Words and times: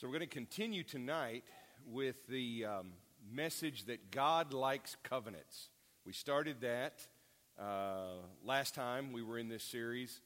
So, 0.00 0.06
we're 0.06 0.14
going 0.14 0.30
to 0.30 0.34
continue 0.34 0.82
tonight 0.82 1.44
with 1.86 2.26
the 2.26 2.64
um, 2.64 2.92
message 3.30 3.84
that 3.84 4.10
God 4.10 4.54
likes 4.54 4.96
covenants. 5.02 5.68
We 6.06 6.14
started 6.14 6.62
that 6.62 7.06
uh, 7.60 8.14
last 8.42 8.74
time 8.74 9.12
we 9.12 9.22
were 9.22 9.36
in 9.36 9.50
this 9.50 9.62
series, 9.62 10.22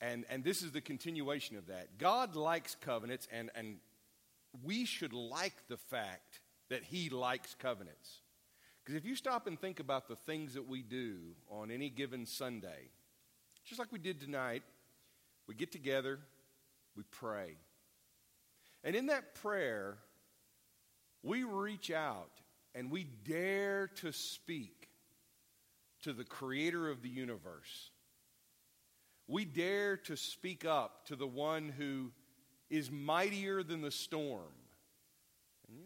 and, 0.00 0.24
and 0.30 0.42
this 0.42 0.62
is 0.62 0.72
the 0.72 0.80
continuation 0.80 1.58
of 1.58 1.66
that. 1.66 1.98
God 1.98 2.36
likes 2.36 2.74
covenants, 2.74 3.28
and, 3.30 3.50
and 3.54 3.76
we 4.64 4.86
should 4.86 5.12
like 5.12 5.68
the 5.68 5.76
fact 5.76 6.40
that 6.70 6.82
He 6.82 7.10
likes 7.10 7.54
covenants. 7.54 8.22
Because 8.82 8.96
if 8.96 9.04
you 9.04 9.14
stop 9.14 9.46
and 9.46 9.60
think 9.60 9.78
about 9.78 10.08
the 10.08 10.16
things 10.16 10.54
that 10.54 10.66
we 10.66 10.80
do 10.80 11.18
on 11.50 11.70
any 11.70 11.90
given 11.90 12.24
Sunday, 12.24 12.88
just 13.62 13.78
like 13.78 13.92
we 13.92 13.98
did 13.98 14.22
tonight, 14.22 14.62
we 15.46 15.54
get 15.54 15.70
together, 15.70 16.18
we 16.96 17.02
pray. 17.10 17.56
And 18.86 18.94
in 18.94 19.06
that 19.06 19.34
prayer, 19.34 19.98
we 21.24 21.42
reach 21.42 21.90
out 21.90 22.30
and 22.72 22.88
we 22.88 23.04
dare 23.24 23.88
to 23.96 24.12
speak 24.12 24.88
to 26.02 26.12
the 26.12 26.22
creator 26.22 26.88
of 26.88 27.02
the 27.02 27.08
universe. 27.08 27.90
We 29.26 29.44
dare 29.44 29.96
to 29.96 30.16
speak 30.16 30.64
up 30.64 31.06
to 31.06 31.16
the 31.16 31.26
one 31.26 31.68
who 31.68 32.12
is 32.70 32.88
mightier 32.88 33.64
than 33.64 33.82
the 33.82 33.90
storm. 33.90 34.54
And, 35.68 35.78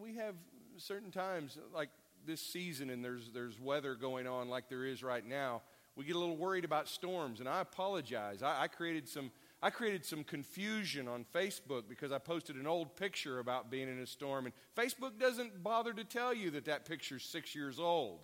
we 0.00 0.14
have 0.14 0.34
certain 0.78 1.10
times, 1.10 1.58
like 1.74 1.90
this 2.26 2.40
season, 2.40 2.88
and 2.88 3.04
there's, 3.04 3.30
there's 3.34 3.60
weather 3.60 3.94
going 3.94 4.26
on 4.26 4.48
like 4.48 4.68
there 4.68 4.86
is 4.86 5.02
right 5.02 5.24
now. 5.24 5.60
We 5.96 6.04
get 6.06 6.16
a 6.16 6.18
little 6.18 6.36
worried 6.36 6.64
about 6.64 6.88
storms, 6.88 7.40
and 7.40 7.48
I 7.48 7.60
apologize. 7.60 8.42
I, 8.42 8.62
I 8.62 8.68
created 8.68 9.06
some 9.06 9.30
I 9.60 9.70
created 9.70 10.04
some 10.04 10.22
confusion 10.22 11.08
on 11.08 11.24
Facebook 11.34 11.88
because 11.88 12.12
I 12.12 12.18
posted 12.18 12.56
an 12.56 12.66
old 12.66 12.94
picture 12.94 13.40
about 13.40 13.70
being 13.70 13.88
in 13.88 13.98
a 13.98 14.06
storm, 14.06 14.46
and 14.46 14.54
Facebook 14.76 15.18
doesn't 15.18 15.64
bother 15.64 15.92
to 15.92 16.04
tell 16.04 16.32
you 16.32 16.50
that 16.52 16.66
that 16.66 16.84
picture's 16.84 17.24
six 17.24 17.54
years 17.54 17.80
old. 17.80 18.20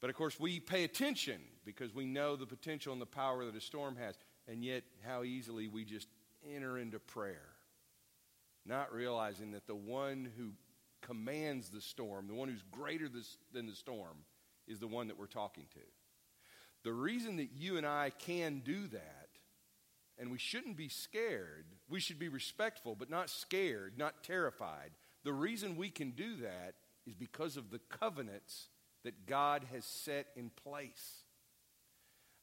But 0.00 0.08
of 0.08 0.16
course, 0.16 0.40
we 0.40 0.60
pay 0.60 0.84
attention 0.84 1.40
because 1.64 1.94
we 1.94 2.06
know 2.06 2.36
the 2.36 2.46
potential 2.46 2.92
and 2.92 3.02
the 3.02 3.06
power 3.06 3.44
that 3.44 3.54
a 3.54 3.60
storm 3.60 3.96
has, 3.96 4.16
and 4.48 4.64
yet 4.64 4.82
how 5.06 5.24
easily 5.24 5.68
we 5.68 5.84
just 5.84 6.08
enter 6.54 6.78
into 6.78 6.98
prayer, 6.98 7.50
not 8.64 8.92
realizing 8.94 9.52
that 9.52 9.66
the 9.66 9.74
one 9.74 10.28
who 10.38 10.52
commands 11.02 11.68
the 11.68 11.80
storm, 11.80 12.28
the 12.28 12.34
one 12.34 12.48
who's 12.48 12.64
greater 12.70 13.08
than 13.52 13.66
the 13.66 13.74
storm, 13.74 14.16
is 14.66 14.78
the 14.78 14.86
one 14.86 15.08
that 15.08 15.18
we're 15.18 15.26
talking 15.26 15.66
to. 15.74 15.80
The 16.82 16.92
reason 16.92 17.36
that 17.36 17.50
you 17.54 17.76
and 17.76 17.86
I 17.86 18.10
can 18.10 18.62
do 18.64 18.88
that 18.88 19.21
and 20.22 20.30
we 20.30 20.38
shouldn't 20.38 20.76
be 20.76 20.88
scared. 20.88 21.64
We 21.88 21.98
should 21.98 22.20
be 22.20 22.28
respectful, 22.28 22.94
but 22.94 23.10
not 23.10 23.28
scared, 23.28 23.94
not 23.98 24.22
terrified. 24.22 24.92
The 25.24 25.32
reason 25.32 25.76
we 25.76 25.90
can 25.90 26.12
do 26.12 26.36
that 26.36 26.74
is 27.08 27.14
because 27.14 27.56
of 27.56 27.72
the 27.72 27.80
covenants 27.90 28.68
that 29.02 29.26
God 29.26 29.66
has 29.72 29.84
set 29.84 30.28
in 30.36 30.52
place. 30.62 31.24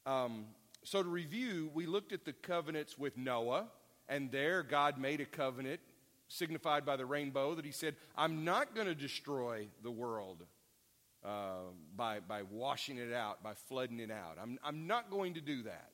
Um, 0.06 0.48
so, 0.84 1.02
to 1.02 1.08
review, 1.08 1.72
we 1.74 1.86
looked 1.86 2.12
at 2.12 2.26
the 2.26 2.34
covenants 2.34 2.98
with 2.98 3.18
Noah, 3.18 3.68
and 4.10 4.30
there 4.30 4.62
God 4.62 4.98
made 4.98 5.22
a 5.22 5.26
covenant 5.26 5.80
signified 6.28 6.86
by 6.86 6.98
the 6.98 7.06
rainbow 7.06 7.56
that 7.56 7.64
he 7.64 7.72
said, 7.72 7.96
I'm 8.18 8.44
not 8.44 8.76
going 8.76 8.88
to 8.88 8.96
destroy 8.96 9.68
the 9.84 9.92
world 9.92 10.44
uh, 11.24 11.70
by, 11.96 12.20
by 12.20 12.44
washing 12.44 12.98
it 12.98 13.14
out, 13.14 13.42
by 13.42 13.54
flooding 13.54 14.02
it 14.02 14.12
out. 14.12 14.38
I'm, 14.42 14.60
I'm 14.66 14.86
not 14.86 15.10
going 15.10 15.36
to 15.36 15.42
do 15.42 15.64
that. 15.64 15.89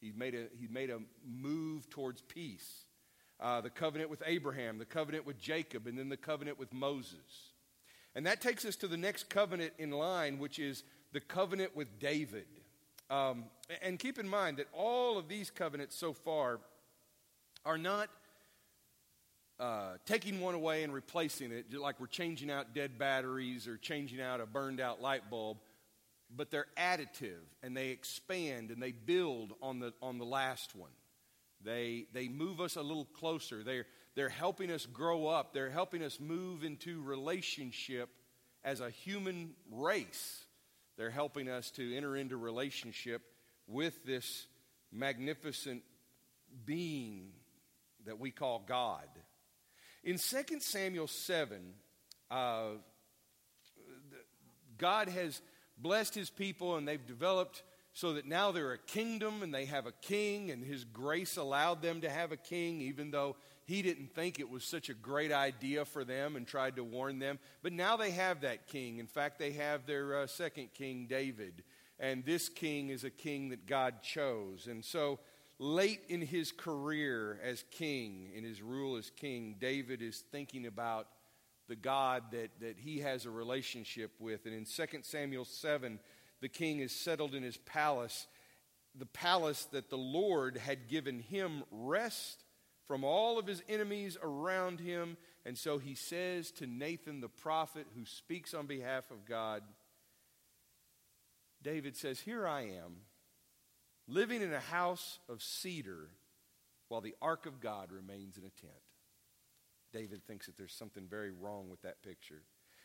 He 0.00 0.12
made 0.16 0.34
a, 0.34 0.46
he 0.58 0.66
made 0.68 0.90
a 0.90 0.98
move 1.26 1.88
towards 1.90 2.22
peace. 2.22 2.84
Uh, 3.38 3.60
the 3.60 3.70
covenant 3.70 4.10
with 4.10 4.22
Abraham, 4.26 4.78
the 4.78 4.84
covenant 4.84 5.26
with 5.26 5.38
Jacob, 5.38 5.86
and 5.86 5.98
then 5.98 6.08
the 6.08 6.16
covenant 6.16 6.58
with 6.58 6.72
Moses. 6.72 7.52
And 8.14 8.26
that 8.26 8.40
takes 8.40 8.64
us 8.64 8.76
to 8.76 8.88
the 8.88 8.96
next 8.96 9.30
covenant 9.30 9.72
in 9.78 9.90
line, 9.90 10.38
which 10.38 10.58
is 10.58 10.84
the 11.12 11.20
covenant 11.20 11.74
with 11.74 11.98
David. 11.98 12.46
Um, 13.08 13.44
and 13.82 13.98
keep 13.98 14.18
in 14.18 14.28
mind 14.28 14.58
that 14.58 14.66
all 14.72 15.18
of 15.18 15.28
these 15.28 15.50
covenants 15.50 15.96
so 15.96 16.12
far 16.12 16.60
are 17.64 17.78
not 17.78 18.08
uh, 19.58 19.94
taking 20.06 20.40
one 20.40 20.54
away 20.54 20.84
and 20.84 20.92
replacing 20.92 21.52
it, 21.52 21.72
like 21.74 22.00
we're 22.00 22.06
changing 22.06 22.50
out 22.50 22.74
dead 22.74 22.98
batteries 22.98 23.66
or 23.66 23.76
changing 23.76 24.20
out 24.20 24.40
a 24.40 24.46
burned 24.46 24.80
out 24.80 25.00
light 25.02 25.30
bulb 25.30 25.58
but 26.34 26.50
they're 26.50 26.66
additive 26.76 27.42
and 27.62 27.76
they 27.76 27.88
expand 27.88 28.70
and 28.70 28.82
they 28.82 28.92
build 28.92 29.52
on 29.62 29.80
the, 29.80 29.92
on 30.02 30.18
the 30.18 30.24
last 30.24 30.74
one. 30.74 30.90
They, 31.62 32.06
they 32.12 32.28
move 32.28 32.60
us 32.60 32.76
a 32.76 32.82
little 32.82 33.04
closer. 33.04 33.62
They're, 33.62 33.86
they're 34.14 34.28
helping 34.28 34.70
us 34.70 34.86
grow 34.86 35.26
up. 35.26 35.52
They're 35.52 35.70
helping 35.70 36.02
us 36.02 36.18
move 36.20 36.64
into 36.64 37.02
relationship 37.02 38.08
as 38.64 38.80
a 38.80 38.90
human 38.90 39.50
race. 39.70 40.44
They're 40.96 41.10
helping 41.10 41.48
us 41.48 41.70
to 41.72 41.96
enter 41.96 42.16
into 42.16 42.36
relationship 42.36 43.22
with 43.66 44.04
this 44.04 44.46
magnificent 44.92 45.82
being 46.64 47.30
that 48.06 48.18
we 48.18 48.30
call 48.30 48.64
God. 48.66 49.08
In 50.02 50.16
2 50.18 50.60
Samuel 50.60 51.06
7, 51.06 51.74
uh, 52.30 52.62
God 54.78 55.08
has 55.08 55.40
blessed 55.82 56.14
his 56.14 56.30
people 56.30 56.76
and 56.76 56.86
they've 56.86 57.06
developed 57.06 57.62
so 57.92 58.14
that 58.14 58.26
now 58.26 58.52
they're 58.52 58.72
a 58.72 58.78
kingdom 58.78 59.42
and 59.42 59.52
they 59.52 59.64
have 59.64 59.86
a 59.86 59.92
king, 59.92 60.50
and 60.50 60.64
his 60.64 60.84
grace 60.84 61.36
allowed 61.36 61.82
them 61.82 62.00
to 62.02 62.10
have 62.10 62.32
a 62.32 62.36
king, 62.36 62.80
even 62.80 63.10
though 63.10 63.36
he 63.64 63.82
didn't 63.82 64.14
think 64.14 64.38
it 64.38 64.48
was 64.48 64.64
such 64.64 64.88
a 64.88 64.94
great 64.94 65.32
idea 65.32 65.84
for 65.84 66.04
them 66.04 66.36
and 66.36 66.46
tried 66.46 66.76
to 66.76 66.84
warn 66.84 67.18
them. 67.18 67.38
But 67.62 67.72
now 67.72 67.96
they 67.96 68.10
have 68.12 68.40
that 68.40 68.66
king. 68.66 68.98
In 68.98 69.06
fact, 69.06 69.38
they 69.38 69.52
have 69.52 69.86
their 69.86 70.20
uh, 70.20 70.26
second 70.26 70.70
king, 70.74 71.06
David. 71.08 71.62
And 71.98 72.24
this 72.24 72.48
king 72.48 72.88
is 72.88 73.04
a 73.04 73.10
king 73.10 73.50
that 73.50 73.66
God 73.66 74.02
chose. 74.02 74.66
And 74.66 74.84
so, 74.84 75.18
late 75.58 76.00
in 76.08 76.22
his 76.22 76.52
career 76.52 77.38
as 77.44 77.64
king, 77.70 78.30
in 78.34 78.44
his 78.44 78.62
rule 78.62 78.96
as 78.96 79.10
king, 79.10 79.56
David 79.60 80.00
is 80.00 80.24
thinking 80.32 80.66
about 80.66 81.06
the 81.70 81.76
God 81.76 82.24
that, 82.32 82.50
that 82.60 82.76
he 82.78 82.98
has 82.98 83.24
a 83.24 83.30
relationship 83.30 84.10
with. 84.18 84.44
And 84.44 84.52
in 84.52 84.64
2 84.64 84.98
Samuel 85.02 85.44
7, 85.44 86.00
the 86.40 86.48
king 86.48 86.80
is 86.80 86.90
settled 86.90 87.32
in 87.32 87.44
his 87.44 87.58
palace, 87.58 88.26
the 88.98 89.06
palace 89.06 89.66
that 89.66 89.88
the 89.88 89.96
Lord 89.96 90.56
had 90.56 90.88
given 90.88 91.20
him 91.20 91.62
rest 91.70 92.42
from 92.88 93.04
all 93.04 93.38
of 93.38 93.46
his 93.46 93.62
enemies 93.68 94.18
around 94.20 94.80
him. 94.80 95.16
And 95.46 95.56
so 95.56 95.78
he 95.78 95.94
says 95.94 96.50
to 96.52 96.66
Nathan 96.66 97.20
the 97.20 97.28
prophet, 97.28 97.86
who 97.96 98.04
speaks 98.04 98.52
on 98.52 98.66
behalf 98.66 99.08
of 99.12 99.24
God, 99.24 99.62
David 101.62 101.96
says, 101.96 102.18
Here 102.18 102.48
I 102.48 102.62
am, 102.62 103.02
living 104.08 104.42
in 104.42 104.52
a 104.52 104.58
house 104.58 105.20
of 105.28 105.40
cedar 105.40 106.08
while 106.88 107.00
the 107.00 107.14
ark 107.22 107.46
of 107.46 107.60
God 107.60 107.92
remains 107.92 108.36
in 108.36 108.42
a 108.42 108.60
tent. 108.60 108.89
David 109.92 110.26
thinks 110.26 110.46
that 110.46 110.56
there's 110.56 110.74
something 110.74 111.06
very 111.08 111.30
wrong 111.30 111.68
with 111.68 111.82
that 111.82 112.02
picture. 112.02 112.42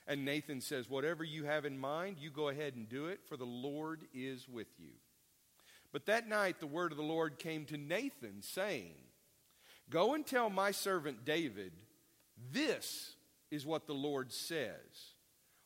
And 0.08 0.24
Nathan 0.24 0.62
says, 0.62 0.90
Whatever 0.90 1.24
you 1.24 1.46
have 1.46 1.66
in 1.66 1.78
mind, 1.78 2.18
you 2.20 2.30
go 2.30 2.50
ahead 2.50 2.76
and 2.76 2.88
do 2.88 3.08
it, 3.08 3.22
for 3.28 3.38
the 3.38 3.46
Lord 3.46 4.06
is 4.14 4.48
with 4.48 4.68
you. 4.78 4.92
But 5.92 6.06
that 6.08 6.28
night 6.28 6.60
the 6.60 6.68
word 6.68 6.92
of 6.92 6.98
the 6.98 7.04
Lord 7.04 7.40
came 7.40 7.66
to 7.66 7.78
Nathan, 7.78 8.42
saying, 8.42 8.96
Go 9.90 10.14
and 10.14 10.26
tell 10.26 10.50
my 10.50 10.72
servant 10.72 11.26
David, 11.26 11.72
this 12.52 13.16
is 13.52 13.66
what 13.66 13.88
the 13.88 13.94
Lord 13.94 14.32
says. 14.32 15.14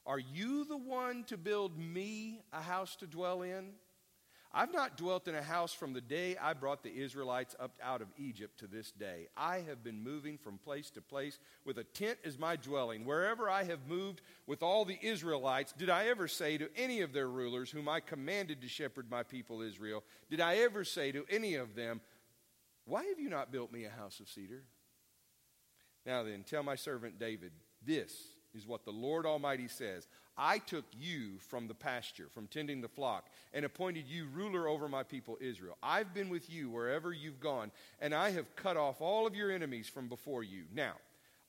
Are 0.05 0.19
you 0.19 0.65
the 0.65 0.77
one 0.77 1.23
to 1.25 1.37
build 1.37 1.77
me 1.77 2.41
a 2.53 2.61
house 2.61 2.95
to 2.97 3.07
dwell 3.07 3.41
in? 3.41 3.71
I've 4.51 4.73
not 4.73 4.97
dwelt 4.97 5.27
in 5.27 5.35
a 5.35 5.43
house 5.43 5.73
from 5.73 5.93
the 5.93 6.01
day 6.01 6.35
I 6.41 6.53
brought 6.53 6.81
the 6.81 6.95
Israelites 6.95 7.55
up 7.59 7.73
out 7.83 8.01
of 8.01 8.07
Egypt 8.17 8.59
to 8.59 8.67
this 8.67 8.91
day. 8.91 9.27
I 9.37 9.59
have 9.67 9.83
been 9.83 10.03
moving 10.03 10.39
from 10.39 10.57
place 10.57 10.89
to 10.91 11.01
place 11.01 11.37
with 11.65 11.77
a 11.77 11.83
tent 11.83 12.17
as 12.25 12.39
my 12.39 12.55
dwelling. 12.55 13.05
Wherever 13.05 13.47
I 13.47 13.63
have 13.65 13.87
moved 13.87 14.21
with 14.47 14.63
all 14.63 14.85
the 14.85 14.97
Israelites, 15.03 15.71
did 15.77 15.91
I 15.91 16.07
ever 16.07 16.27
say 16.27 16.57
to 16.57 16.69
any 16.75 17.01
of 17.01 17.13
their 17.13 17.29
rulers, 17.29 17.69
whom 17.69 17.87
I 17.87 17.99
commanded 17.99 18.61
to 18.61 18.67
shepherd 18.67 19.11
my 19.11 19.21
people 19.21 19.61
Israel, 19.61 20.03
did 20.31 20.41
I 20.41 20.57
ever 20.57 20.83
say 20.83 21.11
to 21.11 21.25
any 21.29 21.53
of 21.53 21.75
them, 21.75 22.01
Why 22.85 23.03
have 23.03 23.19
you 23.19 23.29
not 23.29 23.51
built 23.51 23.71
me 23.71 23.85
a 23.85 23.91
house 23.91 24.19
of 24.19 24.27
cedar? 24.29 24.63
Now 26.07 26.23
then, 26.23 26.43
tell 26.43 26.63
my 26.63 26.75
servant 26.75 27.19
David, 27.19 27.51
this 27.85 28.15
is 28.55 28.65
what 28.65 28.83
the 28.83 28.91
Lord 28.91 29.27
Almighty 29.27 29.67
says 29.67 30.07
I 30.39 30.59
took 30.59 30.85
you 30.97 31.37
from 31.49 31.67
the 31.67 31.73
pasture, 31.73 32.27
from 32.33 32.47
tending 32.47 32.79
the 32.79 32.87
flock, 32.87 33.29
and 33.53 33.65
appointed 33.65 34.05
you 34.07 34.25
ruler 34.33 34.69
over 34.69 34.87
my 34.87 35.03
people 35.03 35.37
Israel. 35.41 35.77
I've 35.83 36.13
been 36.13 36.29
with 36.29 36.49
you 36.49 36.69
wherever 36.69 37.11
you've 37.11 37.41
gone, 37.41 37.71
and 37.99 38.15
I 38.15 38.31
have 38.31 38.55
cut 38.55 38.77
off 38.77 39.01
all 39.01 39.27
of 39.27 39.35
your 39.35 39.51
enemies 39.51 39.89
from 39.89 40.07
before 40.07 40.43
you. 40.43 40.63
Now, 40.73 40.93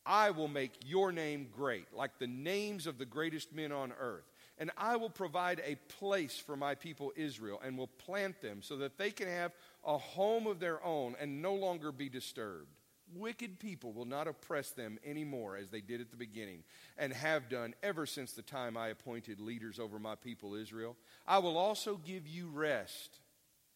I 0.04 0.30
will 0.30 0.48
make 0.48 0.72
your 0.84 1.12
name 1.12 1.48
great, 1.54 1.86
like 1.94 2.18
the 2.18 2.26
names 2.26 2.88
of 2.88 2.98
the 2.98 3.04
greatest 3.04 3.54
men 3.54 3.70
on 3.70 3.92
earth. 4.00 4.24
And 4.58 4.72
I 4.76 4.96
will 4.96 5.10
provide 5.10 5.62
a 5.64 5.76
place 5.98 6.36
for 6.36 6.56
my 6.56 6.74
people 6.74 7.12
Israel, 7.14 7.60
and 7.64 7.78
will 7.78 7.86
plant 7.86 8.42
them 8.42 8.60
so 8.60 8.76
that 8.78 8.98
they 8.98 9.12
can 9.12 9.28
have 9.28 9.52
a 9.86 9.96
home 9.96 10.48
of 10.48 10.58
their 10.58 10.84
own 10.84 11.14
and 11.20 11.40
no 11.40 11.54
longer 11.54 11.92
be 11.92 12.08
disturbed. 12.08 12.79
Wicked 13.14 13.58
people 13.58 13.92
will 13.92 14.04
not 14.04 14.28
oppress 14.28 14.70
them 14.70 14.98
anymore 15.04 15.56
as 15.56 15.68
they 15.68 15.80
did 15.80 16.00
at 16.00 16.10
the 16.10 16.16
beginning 16.16 16.64
and 16.98 17.12
have 17.12 17.48
done 17.48 17.74
ever 17.82 18.06
since 18.06 18.32
the 18.32 18.42
time 18.42 18.76
I 18.76 18.88
appointed 18.88 19.40
leaders 19.40 19.78
over 19.78 19.98
my 19.98 20.14
people 20.14 20.54
Israel. 20.54 20.96
I 21.26 21.38
will 21.38 21.58
also 21.58 21.96
give 21.96 22.26
you 22.26 22.48
rest 22.48 23.20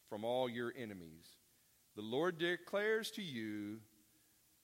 from 0.08 0.24
all 0.24 0.48
your 0.48 0.72
enemies. 0.76 1.26
The 1.96 2.02
Lord 2.02 2.38
declares 2.38 3.10
to 3.12 3.22
you 3.22 3.78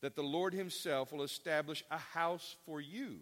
that 0.00 0.16
the 0.16 0.22
Lord 0.22 0.54
Himself 0.54 1.12
will 1.12 1.22
establish 1.22 1.84
a 1.90 1.98
house 1.98 2.56
for 2.66 2.80
you. 2.80 3.18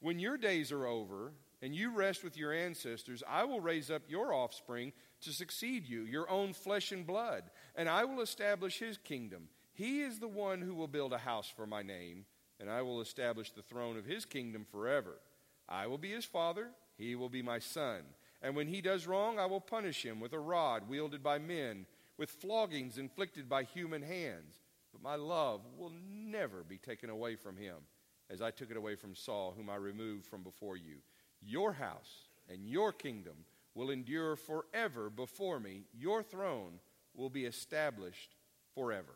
When 0.00 0.18
your 0.18 0.36
days 0.36 0.72
are 0.72 0.86
over 0.86 1.32
and 1.62 1.74
you 1.74 1.90
rest 1.90 2.24
with 2.24 2.36
your 2.36 2.52
ancestors, 2.52 3.22
I 3.28 3.44
will 3.44 3.60
raise 3.60 3.90
up 3.90 4.02
your 4.08 4.34
offspring 4.34 4.92
to 5.22 5.32
succeed 5.32 5.88
you, 5.88 6.02
your 6.02 6.28
own 6.28 6.52
flesh 6.52 6.92
and 6.92 7.06
blood, 7.06 7.44
and 7.74 7.88
I 7.88 8.04
will 8.04 8.20
establish 8.20 8.78
His 8.78 8.98
kingdom. 8.98 9.48
He 9.74 10.00
is 10.00 10.18
the 10.18 10.28
one 10.28 10.60
who 10.60 10.74
will 10.74 10.88
build 10.88 11.12
a 11.12 11.18
house 11.18 11.52
for 11.54 11.66
my 11.66 11.82
name, 11.82 12.24
and 12.58 12.70
I 12.70 12.82
will 12.82 13.00
establish 13.00 13.50
the 13.50 13.62
throne 13.62 13.96
of 13.96 14.06
His 14.06 14.24
kingdom 14.24 14.64
forever. 14.70 15.18
I 15.68 15.86
will 15.86 15.98
be 15.98 16.12
His 16.12 16.24
father, 16.24 16.68
He 16.96 17.14
will 17.14 17.28
be 17.28 17.42
my 17.42 17.58
son. 17.58 18.02
And 18.44 18.54
when 18.54 18.68
he 18.68 18.82
does 18.82 19.06
wrong, 19.06 19.38
I 19.38 19.46
will 19.46 19.60
punish 19.60 20.04
him 20.04 20.20
with 20.20 20.34
a 20.34 20.38
rod 20.38 20.86
wielded 20.86 21.22
by 21.22 21.38
men, 21.38 21.86
with 22.18 22.28
floggings 22.28 22.98
inflicted 22.98 23.48
by 23.48 23.62
human 23.62 24.02
hands. 24.02 24.60
But 24.92 25.02
my 25.02 25.14
love 25.14 25.62
will 25.78 25.92
never 26.06 26.62
be 26.62 26.76
taken 26.76 27.08
away 27.08 27.36
from 27.36 27.56
him, 27.56 27.76
as 28.28 28.42
I 28.42 28.50
took 28.50 28.70
it 28.70 28.76
away 28.76 28.96
from 28.96 29.14
Saul, 29.14 29.54
whom 29.56 29.70
I 29.70 29.76
removed 29.76 30.26
from 30.26 30.42
before 30.42 30.76
you. 30.76 30.96
Your 31.40 31.72
house 31.72 32.28
and 32.50 32.68
your 32.68 32.92
kingdom 32.92 33.46
will 33.74 33.88
endure 33.88 34.36
forever 34.36 35.08
before 35.08 35.58
me. 35.58 35.84
Your 35.98 36.22
throne 36.22 36.80
will 37.14 37.30
be 37.30 37.46
established 37.46 38.36
forever. 38.74 39.14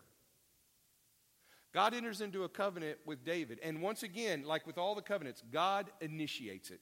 God 1.73 1.95
enters 1.95 2.21
into 2.21 2.45
a 2.45 2.49
covenant 2.49 2.99
with 3.05 3.25
David. 3.25 3.59
And 3.63 3.83
once 3.83 4.03
again, 4.03 4.45
like 4.47 4.67
with 4.67 4.79
all 4.79 4.95
the 4.95 5.03
covenants, 5.03 5.43
God 5.53 5.87
initiates 6.01 6.71
it. 6.71 6.81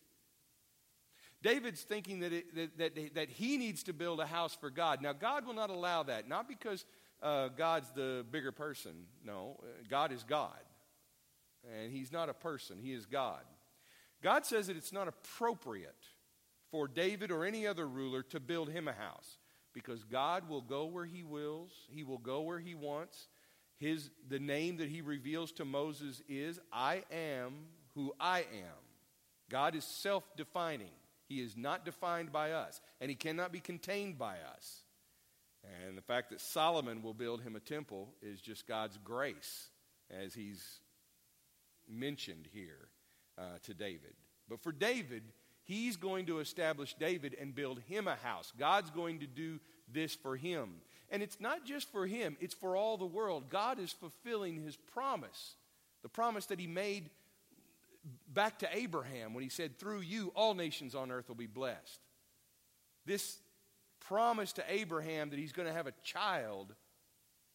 David's 1.43 1.83
thinking 1.83 2.21
that, 2.21 2.33
it, 2.33 2.55
that, 2.55 2.79
that, 2.79 3.15
that, 3.15 3.31
he 3.31 3.57
needs 3.57 3.83
to 3.85 3.93
build 3.93 4.21
a 4.21 4.27
house 4.27 4.57
for 4.59 4.71
God. 4.71 5.03
Now, 5.03 5.13
God 5.13 5.47
will 5.47 5.55
not 5.55 5.71
allow 5.71 6.03
that, 6.05 6.29
not 6.29 6.49
because 6.49 6.85
uh, 7.23 7.49
God's 7.49 7.91
the 7.93 8.25
bigger 8.31 8.53
person. 8.53 8.93
No, 9.25 9.61
God 9.89 10.13
is 10.13 10.25
God. 10.25 10.59
And 11.79 11.93
he's 11.93 12.13
not 12.13 12.29
a 12.29 12.35
person, 12.35 12.79
he 12.81 12.93
is 12.93 13.07
God. 13.07 13.43
God 14.23 14.47
says 14.47 14.69
that 14.69 14.77
it's 14.77 14.93
not 14.93 15.09
appropriate 15.09 15.95
for 16.71 16.89
David 16.89 17.31
or 17.31 17.45
any 17.45 17.67
other 17.67 17.87
ruler 17.87 18.23
to 18.25 18.41
build 18.41 18.71
him 18.71 18.89
a 18.89 18.93
house 18.93 19.39
because 19.73 20.05
God 20.05 20.49
will 20.49 20.63
go 20.63 20.87
where 20.87 21.05
he 21.05 21.23
wills, 21.23 21.73
he 21.89 22.03
will 22.03 22.19
go 22.19 22.41
where 22.41 22.59
he 22.59 22.75
wants. 22.75 23.29
His, 23.79 24.11
the 24.29 24.39
name 24.39 24.79
that 24.79 24.89
he 24.89 25.03
reveals 25.03 25.53
to 25.53 25.65
Moses 25.65 26.23
is 26.29 26.59
I 26.73 27.03
am 27.11 27.67
who 27.95 28.15
I 28.19 28.41
am. 28.41 28.85
God 29.51 29.75
is 29.75 29.85
self 29.85 30.25
defining. 30.37 30.93
He 31.29 31.41
is 31.41 31.57
not 31.57 31.85
defined 31.85 32.33
by 32.33 32.53
us, 32.53 32.81
and 33.01 33.11
he 33.11 33.17
cannot 33.17 33.53
be 33.53 33.61
contained 33.61 34.19
by 34.19 34.37
us. 34.55 34.83
And 35.85 35.99
the 35.99 36.03
fact 36.03 36.31
that 36.31 36.41
Solomon 36.41 37.03
will 37.03 37.15
build 37.15 37.43
him 37.43 37.57
a 37.57 37.61
temple 37.61 38.15
is 38.23 38.41
just 38.41 38.69
God's 38.69 38.99
grace, 39.03 39.69
as 40.11 40.35
he's 40.35 40.81
mentioned 41.89 42.49
here 42.53 42.89
uh, 43.37 43.59
to 43.65 43.75
David. 43.75 44.15
But 44.49 44.63
for 44.63 44.71
David, 44.71 45.25
he's 45.65 45.97
going 45.97 46.27
to 46.27 46.39
establish 46.39 46.95
David 46.95 47.37
and 47.41 47.55
build 47.55 47.81
him 47.89 48.07
a 48.07 48.15
house. 48.15 48.53
God's 48.57 48.91
going 48.91 49.21
to 49.21 49.27
do 49.27 49.59
this 49.93 50.15
for 50.15 50.37
him. 50.37 50.75
And 51.11 51.23
it's 51.23 51.41
not 51.41 51.65
just 51.65 51.91
for 51.93 52.07
him, 52.07 52.37
it's 52.41 52.55
for 52.55 52.77
all 52.77 52.97
the 52.97 53.07
world. 53.07 53.49
God 53.49 53.79
is 53.79 53.93
fulfilling 53.93 54.63
his 54.63 54.77
promise, 54.77 55.55
the 56.03 56.09
promise 56.09 56.47
that 56.47 56.59
he 56.59 56.67
made 56.67 57.11
back 58.33 58.59
to 58.61 58.69
Abraham 58.77 59.35
when 59.35 59.43
he 59.43 59.51
said, 59.51 59.79
Through 59.79 60.01
you, 60.01 60.33
all 60.35 60.55
nations 60.55 60.95
on 60.95 61.11
earth 61.11 61.29
will 61.29 61.37
be 61.37 61.47
blessed. 61.47 62.01
This 63.05 63.39
promise 64.01 64.53
to 64.55 64.65
Abraham 64.69 65.31
that 65.31 65.39
he's 65.39 65.53
going 65.53 65.69
to 65.69 65.75
have 65.75 65.87
a 65.87 65.95
child 66.03 66.75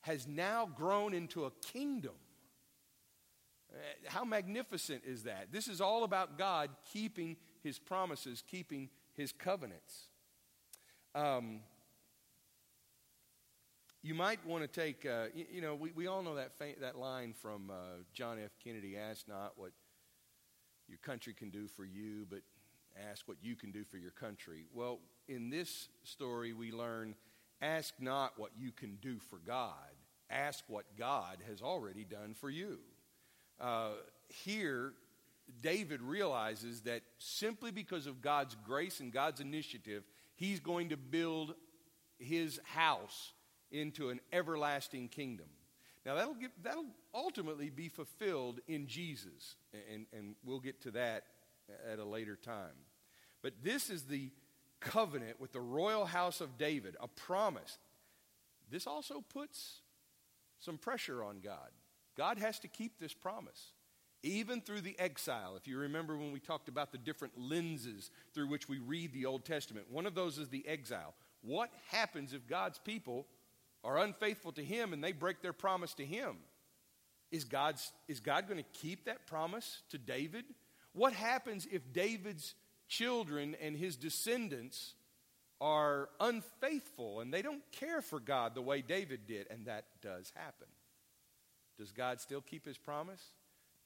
has 0.01 0.27
now 0.27 0.69
grown 0.75 1.13
into 1.13 1.45
a 1.45 1.51
kingdom. 1.61 2.15
Uh, 3.71 3.77
how 4.07 4.23
magnificent 4.25 5.03
is 5.05 5.23
that? 5.23 5.47
This 5.51 5.67
is 5.67 5.79
all 5.79 6.03
about 6.03 6.37
God 6.37 6.69
keeping 6.91 7.37
his 7.63 7.79
promises, 7.79 8.43
keeping 8.45 8.89
his 9.13 9.31
covenants. 9.31 10.07
Um, 11.13 11.61
you 14.03 14.15
might 14.15 14.43
want 14.45 14.63
to 14.63 14.67
take, 14.67 15.05
uh, 15.05 15.25
you, 15.33 15.45
you, 15.51 15.61
know, 15.61 15.75
we, 15.75 15.91
we 15.91 16.07
all 16.07 16.23
know 16.23 16.35
that, 16.35 16.53
that 16.81 16.97
line 16.97 17.33
from 17.33 17.69
uh, 17.69 17.73
John 18.13 18.39
F. 18.43 18.51
Kennedy 18.63 18.97
ask 18.97 19.27
not 19.27 19.53
what 19.57 19.71
your 20.87 20.97
country 20.99 21.33
can 21.33 21.49
do 21.49 21.67
for 21.67 21.85
you, 21.85 22.25
but 22.29 22.39
ask 23.09 23.27
what 23.27 23.37
you 23.41 23.55
can 23.55 23.71
do 23.71 23.83
for 23.83 23.97
your 23.97 24.11
country. 24.11 24.65
Well, 24.73 24.99
in 25.27 25.49
this 25.49 25.89
story, 26.03 26.53
we 26.53 26.71
learn 26.71 27.15
ask 27.61 27.93
not 27.99 28.33
what 28.37 28.51
you 28.57 28.71
can 28.71 28.97
do 29.01 29.19
for 29.19 29.37
God, 29.37 29.75
ask 30.31 30.63
what 30.67 30.85
God 30.97 31.37
has 31.47 31.61
already 31.61 32.03
done 32.03 32.33
for 32.33 32.49
you. 32.49 32.79
Uh, 33.59 33.91
here, 34.29 34.93
David 35.61 36.01
realizes 36.01 36.81
that 36.81 37.03
simply 37.19 37.69
because 37.69 38.07
of 38.07 38.21
God's 38.21 38.55
grace 38.65 38.99
and 38.99 39.13
God's 39.13 39.41
initiative, 39.41 40.03
he's 40.35 40.59
going 40.59 40.89
to 40.89 40.97
build 40.97 41.53
his 42.17 42.59
house 42.63 43.33
into 43.71 44.09
an 44.09 44.19
everlasting 44.31 45.07
kingdom. 45.07 45.47
Now, 46.05 46.15
that'll, 46.15 46.33
get, 46.33 46.51
that'll 46.63 46.85
ultimately 47.13 47.69
be 47.69 47.87
fulfilled 47.87 48.59
in 48.67 48.87
Jesus, 48.87 49.55
and, 49.91 50.05
and 50.11 50.35
we'll 50.43 50.59
get 50.59 50.81
to 50.81 50.91
that 50.91 51.25
at 51.91 51.99
a 51.99 52.05
later 52.05 52.35
time. 52.35 52.73
But 53.41 53.53
this 53.63 53.89
is 53.89 54.03
the 54.03 54.31
covenant 54.79 55.39
with 55.39 55.51
the 55.51 55.61
royal 55.61 56.05
house 56.05 56.41
of 56.41 56.57
David, 56.57 56.95
a 56.99 57.07
promise. 57.07 57.77
This 58.69 58.87
also 58.87 59.21
puts 59.21 59.81
some 60.59 60.77
pressure 60.77 61.23
on 61.23 61.39
God. 61.39 61.69
God 62.17 62.39
has 62.39 62.59
to 62.59 62.67
keep 62.67 62.99
this 62.99 63.13
promise, 63.13 63.73
even 64.23 64.59
through 64.59 64.81
the 64.81 64.99
exile. 64.99 65.55
If 65.55 65.67
you 65.67 65.77
remember 65.77 66.17
when 66.17 66.31
we 66.31 66.39
talked 66.39 66.67
about 66.67 66.91
the 66.91 66.97
different 66.97 67.33
lenses 67.37 68.09
through 68.33 68.47
which 68.47 68.67
we 68.67 68.79
read 68.79 69.13
the 69.13 69.25
Old 69.25 69.45
Testament, 69.45 69.85
one 69.89 70.05
of 70.05 70.15
those 70.15 70.37
is 70.37 70.49
the 70.49 70.67
exile. 70.67 71.13
What 71.41 71.71
happens 71.89 72.33
if 72.33 72.47
God's 72.47 72.79
people 72.79 73.27
are 73.83 73.97
unfaithful 73.97 74.51
to 74.53 74.63
Him 74.63 74.93
and 74.93 75.03
they 75.03 75.11
break 75.11 75.41
their 75.41 75.53
promise 75.53 75.93
to 75.95 76.05
Him. 76.05 76.37
Is, 77.31 77.45
God's, 77.45 77.91
is 78.07 78.19
God 78.19 78.47
going 78.47 78.61
to 78.61 78.79
keep 78.79 79.05
that 79.05 79.25
promise 79.25 79.81
to 79.89 79.97
David? 79.97 80.45
What 80.93 81.13
happens 81.13 81.67
if 81.71 81.93
David's 81.93 82.55
children 82.87 83.55
and 83.61 83.77
his 83.77 83.95
descendants 83.95 84.95
are 85.61 86.09
unfaithful 86.19 87.21
and 87.21 87.33
they 87.33 87.41
don't 87.41 87.63
care 87.71 88.01
for 88.01 88.19
God 88.19 88.53
the 88.53 88.61
way 88.61 88.81
David 88.81 89.25
did? 89.25 89.47
And 89.49 89.65
that 89.67 89.85
does 90.01 90.33
happen. 90.35 90.67
Does 91.77 91.93
God 91.93 92.19
still 92.19 92.41
keep 92.41 92.65
his 92.65 92.77
promise? 92.77 93.21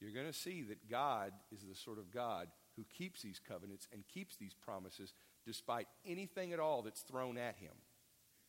You're 0.00 0.10
going 0.10 0.26
to 0.26 0.32
see 0.32 0.62
that 0.62 0.90
God 0.90 1.32
is 1.52 1.62
the 1.62 1.74
sort 1.74 1.98
of 1.98 2.10
God 2.10 2.48
who 2.76 2.84
keeps 2.84 3.22
these 3.22 3.40
covenants 3.46 3.88
and 3.92 4.06
keeps 4.12 4.36
these 4.36 4.54
promises 4.54 5.14
despite 5.46 5.86
anything 6.04 6.52
at 6.52 6.60
all 6.60 6.82
that's 6.82 7.00
thrown 7.02 7.38
at 7.38 7.56
him. 7.56 7.72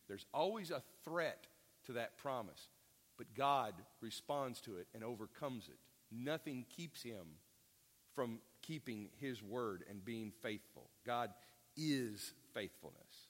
There's 0.08 0.26
always 0.32 0.70
a 0.70 0.82
threat 1.04 1.46
to 1.86 1.92
that 1.92 2.16
promise, 2.18 2.68
but 3.16 3.34
God 3.34 3.74
responds 4.00 4.60
to 4.62 4.76
it 4.76 4.88
and 4.94 5.04
overcomes 5.04 5.68
it. 5.68 5.78
Nothing 6.10 6.64
keeps 6.74 7.02
him 7.02 7.26
from 8.14 8.38
keeping 8.62 9.08
his 9.20 9.42
word 9.42 9.84
and 9.88 10.04
being 10.04 10.32
faithful. 10.42 10.90
God 11.06 11.30
is 11.76 12.32
faithfulness. 12.54 13.28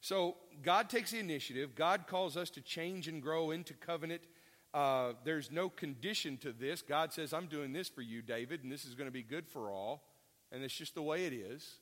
So 0.00 0.36
God 0.62 0.88
takes 0.88 1.10
the 1.10 1.18
initiative. 1.18 1.74
God 1.74 2.06
calls 2.06 2.36
us 2.36 2.48
to 2.50 2.60
change 2.60 3.08
and 3.08 3.20
grow 3.20 3.50
into 3.50 3.74
covenant. 3.74 4.22
Uh, 4.72 5.12
there's 5.24 5.50
no 5.50 5.68
condition 5.68 6.36
to 6.38 6.52
this. 6.52 6.80
God 6.80 7.12
says, 7.12 7.32
I'm 7.32 7.46
doing 7.46 7.72
this 7.72 7.88
for 7.88 8.02
you, 8.02 8.22
David, 8.22 8.62
and 8.62 8.72
this 8.72 8.84
is 8.84 8.94
going 8.94 9.08
to 9.08 9.12
be 9.12 9.22
good 9.22 9.48
for 9.48 9.70
all. 9.70 10.04
And 10.52 10.62
it's 10.62 10.74
just 10.74 10.94
the 10.94 11.02
way 11.02 11.26
it 11.26 11.32
is. 11.32 11.78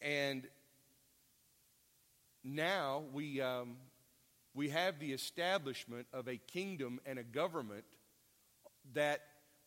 And 0.00 0.46
now 2.44 3.04
we, 3.12 3.40
um, 3.40 3.76
we 4.54 4.68
have 4.68 4.98
the 4.98 5.12
establishment 5.12 6.06
of 6.12 6.28
a 6.28 6.36
kingdom 6.36 7.00
and 7.06 7.18
a 7.18 7.24
government 7.24 7.84
that 8.92 9.20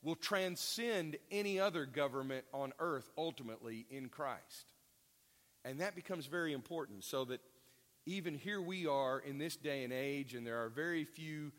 will 0.03 0.15
transcend 0.15 1.17
any 1.31 1.59
other 1.59 1.85
government 1.85 2.45
on 2.53 2.71
earth 2.79 3.09
ultimately 3.17 3.85
in 3.89 4.09
Christ. 4.09 4.67
And 5.65 5.81
that 5.81 5.95
becomes 5.95 6.27
very 6.27 6.53
important 6.53 7.03
so 7.03 7.25
that 7.25 7.41
even 8.05 8.35
here 8.35 8.61
we 8.61 8.87
are 8.87 9.19
in 9.19 9.37
this 9.37 9.57
day 9.57 9.83
and 9.83 9.91
age, 9.91 10.33
and 10.33 10.47
there 10.47 10.63
are 10.63 10.69
very 10.69 11.03
few 11.03 11.51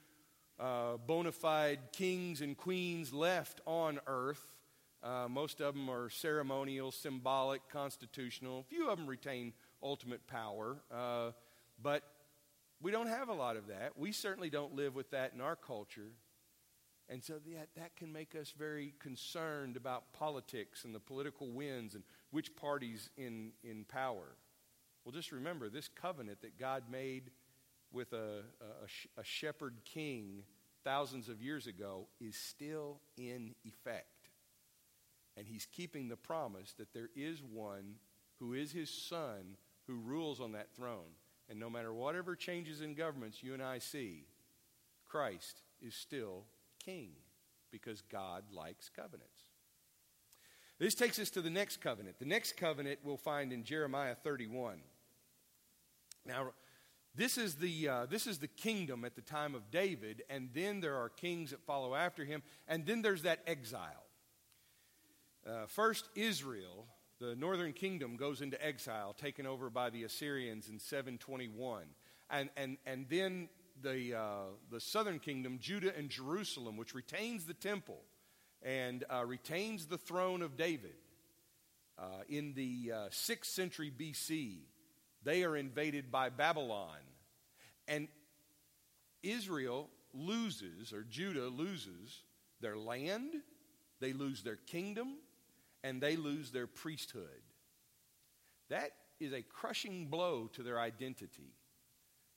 uh, 0.59 0.97
bona 1.07 1.31
fide 1.31 1.79
kings 1.93 2.41
and 2.41 2.57
queens 2.57 3.13
left 3.13 3.61
on 3.67 4.01
earth. 4.07 4.55
Uh, 5.03 5.27
most 5.29 5.61
of 5.61 5.75
them 5.75 5.91
are 5.91 6.09
ceremonial, 6.09 6.91
symbolic, 6.91 7.69
constitutional. 7.69 8.61
A 8.61 8.65
few 8.65 8.89
of 8.89 8.97
them 8.97 9.07
retain 9.07 9.53
ultimate 9.83 10.27
power. 10.27 10.79
Uh, 10.91 11.33
but 11.83 12.03
we 12.81 12.91
don't 12.91 13.09
have 13.09 13.29
a 13.29 13.35
lot 13.35 13.57
of 13.57 13.69
that. 13.69 13.93
We 13.97 14.13
certainly 14.13 14.51
don't 14.51 14.75
live 14.75 14.95
with 14.95 15.11
that 15.11 15.33
in 15.35 15.41
our 15.41 15.57
culture. 15.57 16.13
And 17.09 17.25
so 17.25 17.35
that, 17.35 17.69
that 17.77 17.97
can 17.97 18.13
make 18.13 18.35
us 18.35 18.53
very 18.57 18.93
concerned 18.99 19.77
about 19.77 20.13
politics 20.13 20.85
and 20.85 20.95
the 20.95 21.01
political 21.01 21.51
winds 21.51 21.95
and 21.95 22.05
which 22.31 22.55
party's 22.55 23.09
in, 23.17 23.53
in 23.65 23.85
power. 23.85 24.37
Well, 25.05 25.13
just 25.13 25.33
remember 25.33 25.71
this 25.71 25.89
covenant 25.89 26.43
that 26.43 26.59
God 26.59 26.85
made 26.91 27.31
with 27.93 28.13
a, 28.13 28.43
a, 28.61 29.21
a 29.21 29.25
shepherd 29.25 29.77
king 29.85 30.43
thousands 30.85 31.29
of 31.29 31.41
years 31.41 31.67
ago 31.67 32.09
is 32.21 32.37
still 32.37 33.01
in 33.17 33.55
effect. 33.65 34.29
And 35.37 35.47
he's 35.47 35.67
keeping 35.67 36.09
the 36.09 36.17
promise 36.17 36.75
that 36.79 36.93
there 36.93 37.09
is 37.17 37.43
one 37.43 37.95
who 38.39 38.53
is 38.53 38.73
his 38.73 38.91
son 38.91 39.57
who 39.89 39.97
rules 39.97 40.41
on 40.41 40.53
that 40.53 40.69
throne. 40.77 41.17
And 41.51 41.59
no 41.59 41.69
matter 41.69 41.93
whatever 41.93 42.37
changes 42.37 42.83
in 42.83 42.95
governments 42.95 43.43
you 43.43 43.55
and 43.55 43.63
I 43.63 43.79
see, 43.79 44.27
Christ 45.07 45.63
is 45.81 45.95
still 45.95 46.45
king 46.85 47.11
because 47.73 48.03
God 48.03 48.45
likes 48.53 48.91
covenants. 48.95 49.41
This 50.79 50.95
takes 50.95 51.19
us 51.19 51.31
to 51.31 51.41
the 51.41 51.51
next 51.51 51.81
covenant. 51.81 52.19
The 52.19 52.27
next 52.27 52.57
covenant 52.57 53.01
we'll 53.03 53.17
find 53.17 53.53
in 53.53 53.65
Jeremiah 53.65 54.15
31. 54.15 54.79
Now, 56.25 56.53
this 57.15 57.39
is 57.39 57.57
the, 57.57 57.89
uh, 57.89 58.07
this 58.07 58.27
is 58.27 58.39
the 58.39 58.47
kingdom 58.47 59.05
at 59.05 59.17
the 59.17 59.23
time 59.23 59.55
of 59.55 59.71
David, 59.71 60.23
and 60.31 60.51
then 60.55 60.81
there 60.81 60.97
are 60.97 61.09
kings 61.09 61.51
that 61.51 61.65
follow 61.65 61.95
after 61.95 62.25
him, 62.25 62.43
and 62.69 62.87
then 62.87 63.03
there's 63.03 63.23
that 63.23 63.41
exile. 63.47 64.05
Uh, 65.45 65.67
first, 65.67 66.09
Israel, 66.15 66.87
the 67.21 67.35
northern 67.35 67.73
kingdom, 67.73 68.17
goes 68.17 68.41
into 68.41 68.65
exile, 68.65 69.13
taken 69.13 69.47
over 69.47 69.71
by 69.71 69.91
the 69.91 70.05
Assyrians 70.05 70.69
in 70.69 70.79
721. 70.79 71.85
And, 72.31 72.51
and, 72.57 72.77
and 72.87 73.07
then 73.09 73.49
the, 73.83 74.15
uh, 74.15 74.43
the 74.71 74.81
southern 74.81 75.19
kingdom, 75.19 75.59
Judah 75.61 75.97
and 75.97 76.11
Jerusalem, 76.11 76.77
which 76.77 76.95
retains 76.95 77.45
the 77.45 77.55
temple 77.55 78.01
and 78.63 79.05
uh, 79.13 79.25
retains 79.25 79.87
the 79.87 79.99
throne 79.99 80.43
of 80.43 80.57
David. 80.57 80.95
Uh, 81.99 82.23
in 82.29 82.55
the 82.55 82.93
6th 83.11 83.41
uh, 83.41 83.43
century 83.43 83.93
BC, 83.97 84.59
they 85.25 85.43
are 85.43 85.57
invaded 85.57 86.13
by 86.13 86.29
Babylon. 86.29 86.99
And 87.89 88.07
Israel 89.23 89.89
loses, 90.15 90.93
or 90.93 91.03
Judah 91.03 91.49
loses, 91.49 92.23
their 92.61 92.77
land, 92.77 93.33
they 94.01 94.13
lose 94.13 94.43
their 94.43 94.57
kingdom, 94.57 95.17
and 95.83 96.01
they 96.01 96.17
lose 96.17 96.51
their 96.51 96.67
priesthood. 96.67 97.43
That 98.71 98.91
is 99.21 99.33
a 99.33 99.43
crushing 99.43 100.07
blow 100.07 100.49
to 100.55 100.63
their 100.63 100.79
identity 100.79 101.55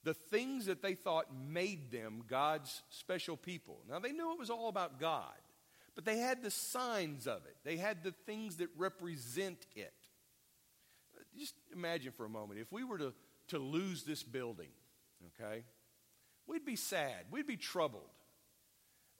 the 0.03 0.13
things 0.13 0.65
that 0.65 0.81
they 0.81 0.95
thought 0.95 1.27
made 1.47 1.91
them 1.91 2.23
God's 2.27 2.81
special 2.89 3.37
people. 3.37 3.79
Now, 3.89 3.99
they 3.99 4.11
knew 4.11 4.31
it 4.31 4.39
was 4.39 4.49
all 4.49 4.67
about 4.67 4.99
God, 4.99 5.35
but 5.95 6.05
they 6.05 6.17
had 6.17 6.41
the 6.41 6.51
signs 6.51 7.27
of 7.27 7.45
it, 7.45 7.55
they 7.63 7.77
had 7.77 8.03
the 8.03 8.13
things 8.25 8.57
that 8.57 8.69
represent 8.77 9.65
it. 9.75 9.93
Just 11.37 11.55
imagine 11.73 12.11
for 12.11 12.25
a 12.25 12.29
moment 12.29 12.59
if 12.59 12.71
we 12.71 12.83
were 12.83 12.97
to, 12.97 13.13
to 13.49 13.59
lose 13.59 14.03
this 14.03 14.23
building, 14.23 14.71
okay? 15.39 15.63
We'd 16.47 16.65
be 16.65 16.75
sad, 16.75 17.25
we'd 17.29 17.47
be 17.47 17.57
troubled. 17.57 18.09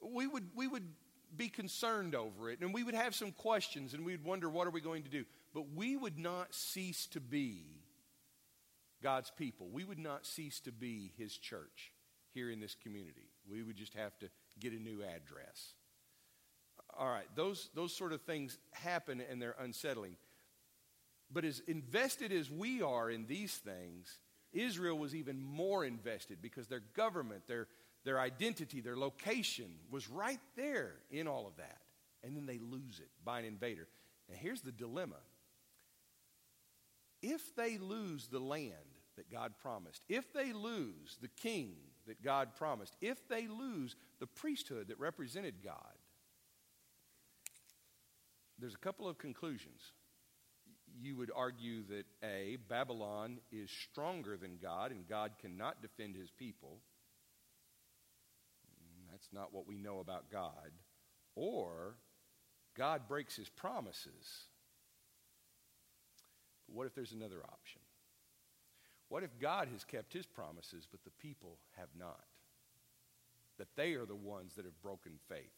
We 0.04 0.26
would, 0.26 0.48
we 0.56 0.66
would 0.66 0.88
be 1.36 1.48
concerned 1.48 2.14
over 2.14 2.50
it, 2.50 2.60
and 2.60 2.72
we 2.72 2.82
would 2.82 2.94
have 2.94 3.14
some 3.14 3.32
questions, 3.32 3.94
and 3.94 4.04
we'd 4.04 4.24
wonder, 4.24 4.48
what 4.48 4.66
are 4.66 4.70
we 4.70 4.80
going 4.80 5.02
to 5.04 5.08
do? 5.08 5.24
But 5.54 5.72
we 5.74 5.96
would 5.96 6.18
not 6.18 6.54
cease 6.54 7.06
to 7.08 7.20
be 7.20 7.64
God's 9.02 9.30
people. 9.30 9.68
We 9.72 9.84
would 9.84 9.98
not 9.98 10.26
cease 10.26 10.60
to 10.60 10.72
be 10.72 11.12
His 11.16 11.36
church 11.36 11.92
here 12.32 12.50
in 12.50 12.60
this 12.60 12.76
community. 12.82 13.30
We 13.50 13.62
would 13.62 13.76
just 13.76 13.94
have 13.94 14.18
to 14.20 14.28
get 14.60 14.72
a 14.72 14.76
new 14.76 15.02
address. 15.02 15.74
All 16.98 17.08
right, 17.08 17.26
those, 17.34 17.70
those 17.74 17.94
sort 17.94 18.12
of 18.12 18.22
things 18.22 18.58
happen 18.72 19.22
and 19.30 19.40
they're 19.40 19.56
unsettling. 19.58 20.16
But 21.32 21.44
as 21.44 21.60
invested 21.66 22.32
as 22.32 22.50
we 22.50 22.82
are 22.82 23.10
in 23.10 23.26
these 23.26 23.54
things, 23.54 24.18
Israel 24.52 24.98
was 24.98 25.14
even 25.14 25.40
more 25.40 25.84
invested 25.84 26.38
because 26.42 26.68
their 26.68 26.82
government, 26.94 27.46
their, 27.46 27.68
their 28.04 28.20
identity, 28.20 28.80
their 28.80 28.96
location 28.96 29.70
was 29.90 30.08
right 30.08 30.40
there 30.56 30.94
in 31.10 31.28
all 31.28 31.46
of 31.46 31.56
that. 31.56 31.78
And 32.24 32.36
then 32.36 32.46
they 32.46 32.58
lose 32.58 33.00
it 33.00 33.10
by 33.24 33.38
an 33.40 33.44
invader. 33.44 33.88
Now, 34.28 34.36
here's 34.38 34.60
the 34.60 34.72
dilemma 34.72 35.16
if 37.22 37.54
they 37.54 37.78
lose 37.78 38.26
the 38.26 38.40
land 38.40 38.72
that 39.16 39.30
God 39.30 39.52
promised, 39.60 40.02
if 40.08 40.32
they 40.32 40.52
lose 40.52 41.18
the 41.20 41.28
king 41.28 41.74
that 42.06 42.22
God 42.22 42.56
promised, 42.56 42.96
if 43.00 43.28
they 43.28 43.46
lose 43.46 43.94
the 44.18 44.26
priesthood 44.26 44.88
that 44.88 44.98
represented 44.98 45.62
God, 45.62 45.74
there's 48.58 48.74
a 48.74 48.78
couple 48.78 49.08
of 49.08 49.18
conclusions. 49.18 49.92
You 51.00 51.16
would 51.16 51.30
argue 51.34 51.82
that 51.88 52.04
A, 52.24 52.58
Babylon 52.68 53.38
is 53.50 53.70
stronger 53.70 54.36
than 54.36 54.58
God 54.60 54.90
and 54.90 55.08
God 55.08 55.32
cannot 55.40 55.80
defend 55.82 56.16
his 56.16 56.30
people. 56.30 56.78
That's 59.22 59.32
not 59.32 59.54
what 59.54 59.68
we 59.68 59.78
know 59.78 60.00
about 60.00 60.30
God. 60.32 60.72
Or 61.36 61.94
God 62.76 63.02
breaks 63.06 63.36
his 63.36 63.48
promises 63.48 64.48
But 66.66 66.74
what 66.76 66.86
if 66.86 66.94
there's 66.94 67.12
another 67.12 67.42
option? 67.44 67.80
What 69.08 69.22
if 69.22 69.38
God 69.38 69.68
has 69.70 69.84
kept 69.84 70.12
his 70.12 70.26
promises, 70.26 70.88
but 70.90 71.04
the 71.04 71.10
people 71.10 71.58
have 71.76 71.90
not? 71.96 72.24
That 73.58 73.76
they 73.76 73.92
are 73.92 74.06
the 74.06 74.16
ones 74.16 74.54
that 74.56 74.64
have 74.64 74.82
broken 74.82 75.12
faith. 75.28 75.52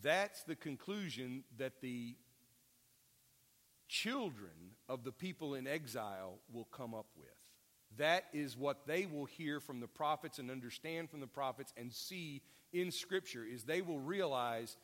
That's 0.00 0.44
the 0.44 0.56
conclusion 0.56 1.42
that 1.58 1.80
the 1.80 2.16
children 3.88 4.76
of 4.88 5.02
the 5.02 5.12
people 5.12 5.54
in 5.54 5.66
exile 5.66 6.38
will 6.52 6.68
come 6.70 6.94
up 6.94 7.06
with. 7.16 7.41
That 7.98 8.24
is 8.32 8.56
what 8.56 8.86
they 8.86 9.06
will 9.06 9.26
hear 9.26 9.60
from 9.60 9.80
the 9.80 9.86
prophets 9.86 10.38
and 10.38 10.50
understand 10.50 11.10
from 11.10 11.20
the 11.20 11.26
prophets 11.26 11.72
and 11.76 11.92
see 11.92 12.42
in 12.72 12.90
Scripture 12.90 13.44
is 13.44 13.64
they 13.64 13.82
will 13.82 14.00
realize 14.00 14.76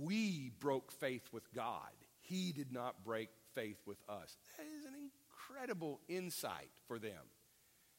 we 0.00 0.52
broke 0.60 0.92
faith 0.92 1.28
with 1.32 1.52
God 1.52 1.90
he 2.22 2.52
did 2.52 2.72
not 2.72 3.04
break 3.04 3.28
faith 3.54 3.78
with 3.86 3.98
us. 4.08 4.36
That 4.56 4.66
is 4.66 4.86
an 4.86 4.94
incredible 4.94 6.00
insight 6.08 6.70
for 6.86 6.98
them. 6.98 7.20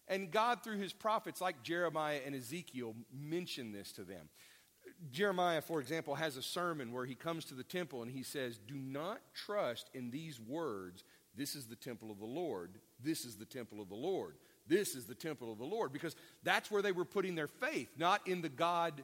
And 0.08 0.32
God, 0.32 0.64
through 0.64 0.80
his 0.80 0.92
prophets 0.92 1.40
like 1.40 1.64
Jeremiah 1.64 2.20
and 2.26 2.36
Ezekiel, 2.36 2.96
mentioned 3.14 3.76
this 3.76 3.92
to 3.94 4.04
them. 4.04 4.30
Jeremiah, 5.12 5.62
for 5.62 5.80
example, 5.80 6.16
has 6.16 6.36
a 6.36 6.42
sermon 6.42 6.92
where 6.92 7.06
he 7.06 7.16
comes 7.16 7.46
to 7.46 7.54
the 7.54 7.64
temple 7.64 8.02
and 8.02 8.12
he 8.12 8.24
says, 8.24 8.60
Do 8.68 8.76
not 8.76 9.22
trust 9.34 9.90
in 9.94 10.10
these 10.10 10.42
words, 10.42 11.04
this 11.36 11.56
is 11.56 11.66
the 11.66 11.76
temple 11.76 12.12
of 12.12 12.20
the 12.20 12.26
Lord, 12.26 12.72
this 13.04 13.26
is 13.26 13.36
the 13.36 13.46
temple 13.46 13.82
of 13.82 13.90
the 13.90 13.96
Lord, 13.96 14.36
this 14.68 14.96
is 14.96 15.06
the 15.06 15.16
temple 15.16 15.52
of 15.52 15.58
the 15.58 15.66
Lord, 15.66 15.92
because 15.92 16.16
that's 16.44 16.72
where 16.72 16.82
they 16.82 16.92
were 16.92 17.06
putting 17.06 17.36
their 17.36 17.48
faith, 17.48 17.90
not 17.98 18.28
in 18.28 18.42
the 18.42 18.50
God 18.50 19.04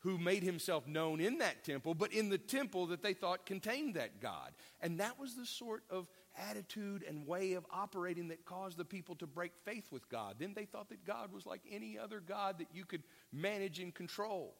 who 0.00 0.18
made 0.18 0.42
himself 0.42 0.86
known 0.86 1.20
in 1.20 1.38
that 1.38 1.64
temple, 1.64 1.94
but 1.94 2.12
in 2.12 2.28
the 2.28 2.38
temple 2.38 2.86
that 2.86 3.02
they 3.02 3.14
thought 3.14 3.46
contained 3.46 3.94
that 3.94 4.20
God. 4.20 4.52
And 4.80 5.00
that 5.00 5.18
was 5.18 5.34
the 5.34 5.46
sort 5.46 5.82
of 5.90 6.06
attitude 6.50 7.02
and 7.08 7.26
way 7.26 7.54
of 7.54 7.64
operating 7.72 8.28
that 8.28 8.44
caused 8.44 8.76
the 8.76 8.84
people 8.84 9.16
to 9.16 9.26
break 9.26 9.52
faith 9.64 9.90
with 9.90 10.08
God. 10.08 10.36
Then 10.38 10.52
they 10.54 10.66
thought 10.66 10.90
that 10.90 11.04
God 11.04 11.32
was 11.32 11.46
like 11.46 11.62
any 11.70 11.98
other 11.98 12.20
God 12.20 12.58
that 12.58 12.68
you 12.72 12.84
could 12.84 13.02
manage 13.32 13.80
and 13.80 13.94
control. 13.94 14.54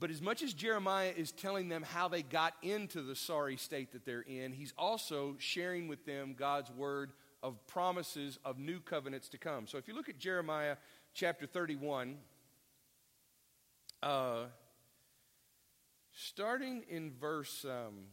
But 0.00 0.10
as 0.10 0.22
much 0.22 0.42
as 0.42 0.54
Jeremiah 0.54 1.12
is 1.16 1.32
telling 1.32 1.68
them 1.68 1.82
how 1.82 2.08
they 2.08 2.22
got 2.22 2.54
into 2.62 3.02
the 3.02 3.16
sorry 3.16 3.56
state 3.56 3.92
that 3.92 4.04
they're 4.04 4.20
in, 4.20 4.52
he's 4.52 4.72
also 4.78 5.34
sharing 5.38 5.88
with 5.88 6.06
them 6.06 6.34
God's 6.38 6.70
word 6.70 7.12
of 7.42 7.66
promises 7.66 8.38
of 8.44 8.58
new 8.58 8.80
covenants 8.80 9.28
to 9.30 9.38
come. 9.38 9.66
So 9.66 9.78
if 9.78 9.88
you 9.88 9.94
look 9.94 10.08
at 10.08 10.18
Jeremiah 10.18 10.76
chapter 11.14 11.46
31, 11.46 12.16
uh, 14.02 14.44
starting 16.12 16.84
in 16.88 17.12
verse 17.20 17.64
um, 17.64 18.04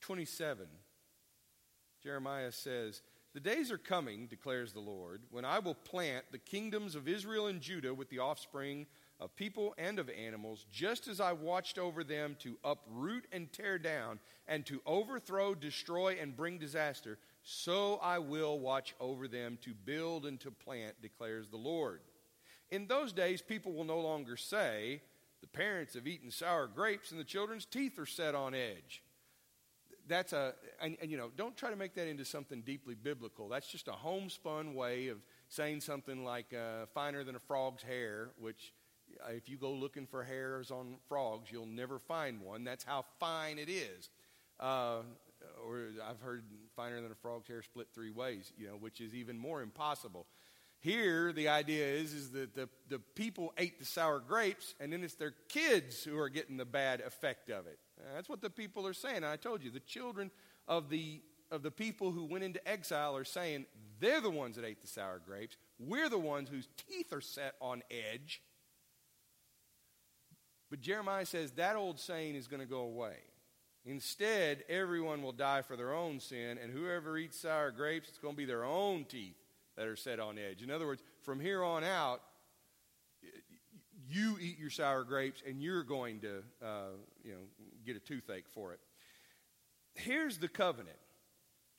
27, 0.00 0.66
Jeremiah 2.02 2.52
says, 2.52 3.02
The 3.34 3.40
days 3.40 3.72
are 3.72 3.78
coming, 3.78 4.28
declares 4.28 4.72
the 4.72 4.78
Lord, 4.78 5.22
when 5.32 5.44
I 5.44 5.58
will 5.58 5.74
plant 5.74 6.24
the 6.30 6.38
kingdoms 6.38 6.94
of 6.94 7.08
Israel 7.08 7.48
and 7.48 7.60
Judah 7.60 7.92
with 7.92 8.08
the 8.08 8.20
offspring 8.20 8.86
of 9.18 9.34
people 9.34 9.74
and 9.76 9.98
of 9.98 10.08
animals, 10.08 10.66
just 10.70 11.08
as 11.08 11.20
I 11.20 11.32
watched 11.32 11.76
over 11.76 12.04
them 12.04 12.36
to 12.40 12.56
uproot 12.62 13.26
and 13.32 13.52
tear 13.52 13.76
down, 13.76 14.20
and 14.46 14.64
to 14.66 14.80
overthrow, 14.86 15.56
destroy, 15.56 16.16
and 16.20 16.36
bring 16.36 16.58
disaster, 16.58 17.18
so 17.42 17.98
I 18.00 18.20
will 18.20 18.60
watch 18.60 18.94
over 19.00 19.26
them 19.26 19.58
to 19.62 19.74
build 19.84 20.26
and 20.26 20.38
to 20.38 20.52
plant, 20.52 21.02
declares 21.02 21.48
the 21.48 21.56
Lord. 21.56 22.02
In 22.70 22.86
those 22.86 23.12
days, 23.12 23.42
people 23.42 23.72
will 23.72 23.84
no 23.84 23.98
longer 23.98 24.36
say, 24.36 25.02
the 25.40 25.48
parents 25.48 25.94
have 25.94 26.06
eaten 26.06 26.30
sour 26.30 26.68
grapes 26.68 27.10
and 27.10 27.18
the 27.18 27.24
children's 27.24 27.66
teeth 27.66 27.98
are 27.98 28.06
set 28.06 28.34
on 28.36 28.54
edge. 28.54 29.02
That's 30.06 30.32
a, 30.32 30.54
and, 30.82 30.96
and, 31.00 31.10
you 31.10 31.16
know, 31.16 31.30
don't 31.36 31.56
try 31.56 31.70
to 31.70 31.76
make 31.76 31.94
that 31.94 32.06
into 32.08 32.24
something 32.24 32.60
deeply 32.60 32.94
biblical. 32.94 33.48
That's 33.48 33.66
just 33.66 33.88
a 33.88 33.92
homespun 33.92 34.74
way 34.74 35.08
of 35.08 35.18
saying 35.48 35.80
something 35.80 36.24
like 36.24 36.52
uh, 36.52 36.86
finer 36.92 37.24
than 37.24 37.36
a 37.36 37.38
frog's 37.40 37.82
hair, 37.82 38.30
which 38.38 38.74
uh, 39.26 39.32
if 39.32 39.48
you 39.48 39.56
go 39.56 39.72
looking 39.72 40.06
for 40.06 40.22
hairs 40.22 40.70
on 40.70 40.96
frogs, 41.08 41.50
you'll 41.50 41.66
never 41.66 41.98
find 41.98 42.40
one. 42.42 42.64
That's 42.64 42.84
how 42.84 43.04
fine 43.18 43.58
it 43.58 43.70
is. 43.70 44.10
Uh, 44.60 45.00
or 45.66 45.88
I've 46.06 46.20
heard 46.20 46.44
finer 46.76 47.00
than 47.00 47.10
a 47.10 47.16
frog's 47.16 47.48
hair 47.48 47.62
split 47.62 47.88
three 47.94 48.10
ways, 48.10 48.52
you 48.56 48.66
know, 48.66 48.74
which 48.74 49.00
is 49.00 49.14
even 49.14 49.38
more 49.38 49.62
impossible. 49.62 50.26
Here, 50.84 51.32
the 51.32 51.48
idea 51.48 51.86
is, 51.86 52.12
is 52.12 52.30
that 52.32 52.54
the, 52.54 52.68
the 52.90 52.98
people 52.98 53.54
ate 53.56 53.78
the 53.78 53.86
sour 53.86 54.18
grapes, 54.18 54.74
and 54.78 54.92
then 54.92 55.02
it's 55.02 55.14
their 55.14 55.32
kids 55.48 56.04
who 56.04 56.18
are 56.18 56.28
getting 56.28 56.58
the 56.58 56.66
bad 56.66 57.00
effect 57.00 57.48
of 57.48 57.66
it. 57.66 57.78
Uh, 57.98 58.14
that's 58.14 58.28
what 58.28 58.42
the 58.42 58.50
people 58.50 58.86
are 58.86 58.92
saying. 58.92 59.24
I 59.24 59.36
told 59.36 59.64
you, 59.64 59.70
the 59.70 59.80
children 59.80 60.30
of 60.68 60.90
the, 60.90 61.22
of 61.50 61.62
the 61.62 61.70
people 61.70 62.12
who 62.12 62.26
went 62.26 62.44
into 62.44 62.68
exile 62.68 63.16
are 63.16 63.24
saying 63.24 63.64
they're 63.98 64.20
the 64.20 64.28
ones 64.28 64.56
that 64.56 64.66
ate 64.66 64.82
the 64.82 64.86
sour 64.86 65.22
grapes. 65.26 65.56
We're 65.78 66.10
the 66.10 66.18
ones 66.18 66.50
whose 66.50 66.68
teeth 66.86 67.14
are 67.14 67.22
set 67.22 67.54
on 67.62 67.82
edge. 67.90 68.42
But 70.68 70.82
Jeremiah 70.82 71.24
says 71.24 71.52
that 71.52 71.76
old 71.76 71.98
saying 71.98 72.34
is 72.34 72.46
going 72.46 72.60
to 72.60 72.68
go 72.68 72.80
away. 72.80 73.16
Instead, 73.86 74.64
everyone 74.68 75.22
will 75.22 75.32
die 75.32 75.62
for 75.62 75.76
their 75.76 75.94
own 75.94 76.20
sin, 76.20 76.58
and 76.62 76.70
whoever 76.70 77.16
eats 77.16 77.40
sour 77.40 77.70
grapes, 77.70 78.10
it's 78.10 78.18
going 78.18 78.34
to 78.34 78.38
be 78.38 78.44
their 78.44 78.66
own 78.66 79.06
teeth 79.06 79.36
that 79.76 79.86
are 79.86 79.96
set 79.96 80.20
on 80.20 80.38
edge. 80.38 80.62
In 80.62 80.70
other 80.70 80.86
words, 80.86 81.02
from 81.22 81.40
here 81.40 81.62
on 81.62 81.84
out, 81.84 82.20
you 84.08 84.36
eat 84.40 84.58
your 84.58 84.70
sour 84.70 85.04
grapes, 85.04 85.42
and 85.46 85.62
you're 85.62 85.82
going 85.82 86.20
to, 86.20 86.42
uh, 86.62 86.92
you 87.22 87.32
know, 87.32 87.38
get 87.86 87.96
a 87.96 88.00
toothache 88.00 88.48
for 88.48 88.72
it. 88.72 88.80
Here's 89.94 90.38
the 90.38 90.48
covenant. 90.48 90.98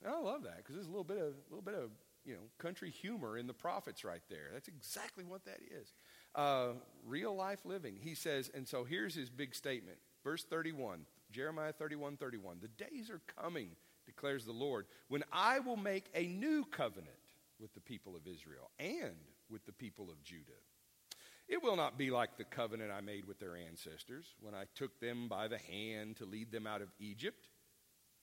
I 0.06 0.20
love 0.20 0.44
that 0.44 0.58
because 0.58 0.75
there's 0.75 0.88
a 0.88 0.92
little 0.92 1.04
bit 1.04 1.18
of, 1.18 1.34
a 1.34 1.50
little 1.50 1.64
bit 1.64 1.75
of, 1.75 1.90
you 2.25 2.34
know, 2.34 2.42
country 2.58 2.90
humor 2.90 3.38
in 3.38 3.48
the 3.48 3.54
prophets 3.54 4.04
right 4.04 4.22
there. 4.30 4.50
That's 4.54 4.68
exactly 4.68 5.24
what 5.24 5.46
that 5.46 5.60
is. 5.72 5.94
Uh, 6.34 6.74
real 7.06 7.36
life 7.36 7.60
living. 7.66 7.96
He 8.00 8.16
says, 8.16 8.50
and 8.54 8.68
so 8.68 8.84
here's 8.84 9.16
his 9.16 9.30
big 9.30 9.56
statement, 9.56 9.98
verse 10.24 10.44
31, 10.44 11.02
Jeremiah 11.32 11.74
31, 11.74 12.18
31. 12.18 12.58
The 12.62 12.68
days 12.84 13.10
are 13.10 13.22
coming, 13.42 13.70
declares 14.06 14.46
the 14.46 14.52
Lord, 14.52 14.86
when 15.08 15.24
I 15.32 15.60
will 15.60 15.78
make 15.78 16.06
a 16.14 16.28
new 16.28 16.66
covenant 16.66 17.16
with 17.60 17.74
the 17.74 17.82
people 17.82 18.16
of 18.16 18.28
Israel 18.28 18.70
and 18.80 19.16
with 19.50 19.66
the 19.66 19.72
people 19.72 20.10
of 20.10 20.24
Judah. 20.24 20.62
It 21.48 21.62
will 21.62 21.76
not 21.76 21.98
be 21.98 22.10
like 22.10 22.38
the 22.38 22.44
covenant 22.44 22.92
I 22.92 23.02
made 23.02 23.26
with 23.26 23.40
their 23.40 23.56
ancestors 23.56 24.26
when 24.42 24.56
I 24.56 24.66
took 24.74 25.00
them 25.00 25.28
by 25.28 25.48
the 25.48 25.60
hand 25.60 26.18
to 26.18 26.26
lead 26.26 26.52
them 26.52 26.66
out 26.66 26.82
of 26.82 26.90
Egypt, 27.00 27.48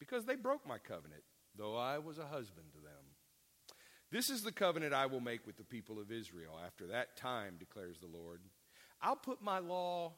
because 0.01 0.25
they 0.25 0.35
broke 0.35 0.67
my 0.67 0.79
covenant, 0.79 1.23
though 1.57 1.77
I 1.77 1.99
was 1.99 2.19
a 2.19 2.27
husband 2.27 2.73
to 2.73 2.79
them. 2.79 3.77
This 4.11 4.29
is 4.29 4.43
the 4.43 4.53
covenant 4.53 4.93
I 4.93 5.07
will 5.07 5.21
make 5.21 5.47
with 5.47 5.57
the 5.57 5.65
people 5.65 6.01
of 6.01 6.11
Israel 6.11 6.59
after 6.67 6.89
that 6.89 7.17
time, 7.17 7.55
declares 7.59 7.99
the 8.01 8.09
Lord. 8.09 8.41
I'll 9.01 9.17
put 9.17 9.41
my 9.41 9.61
law 9.61 10.15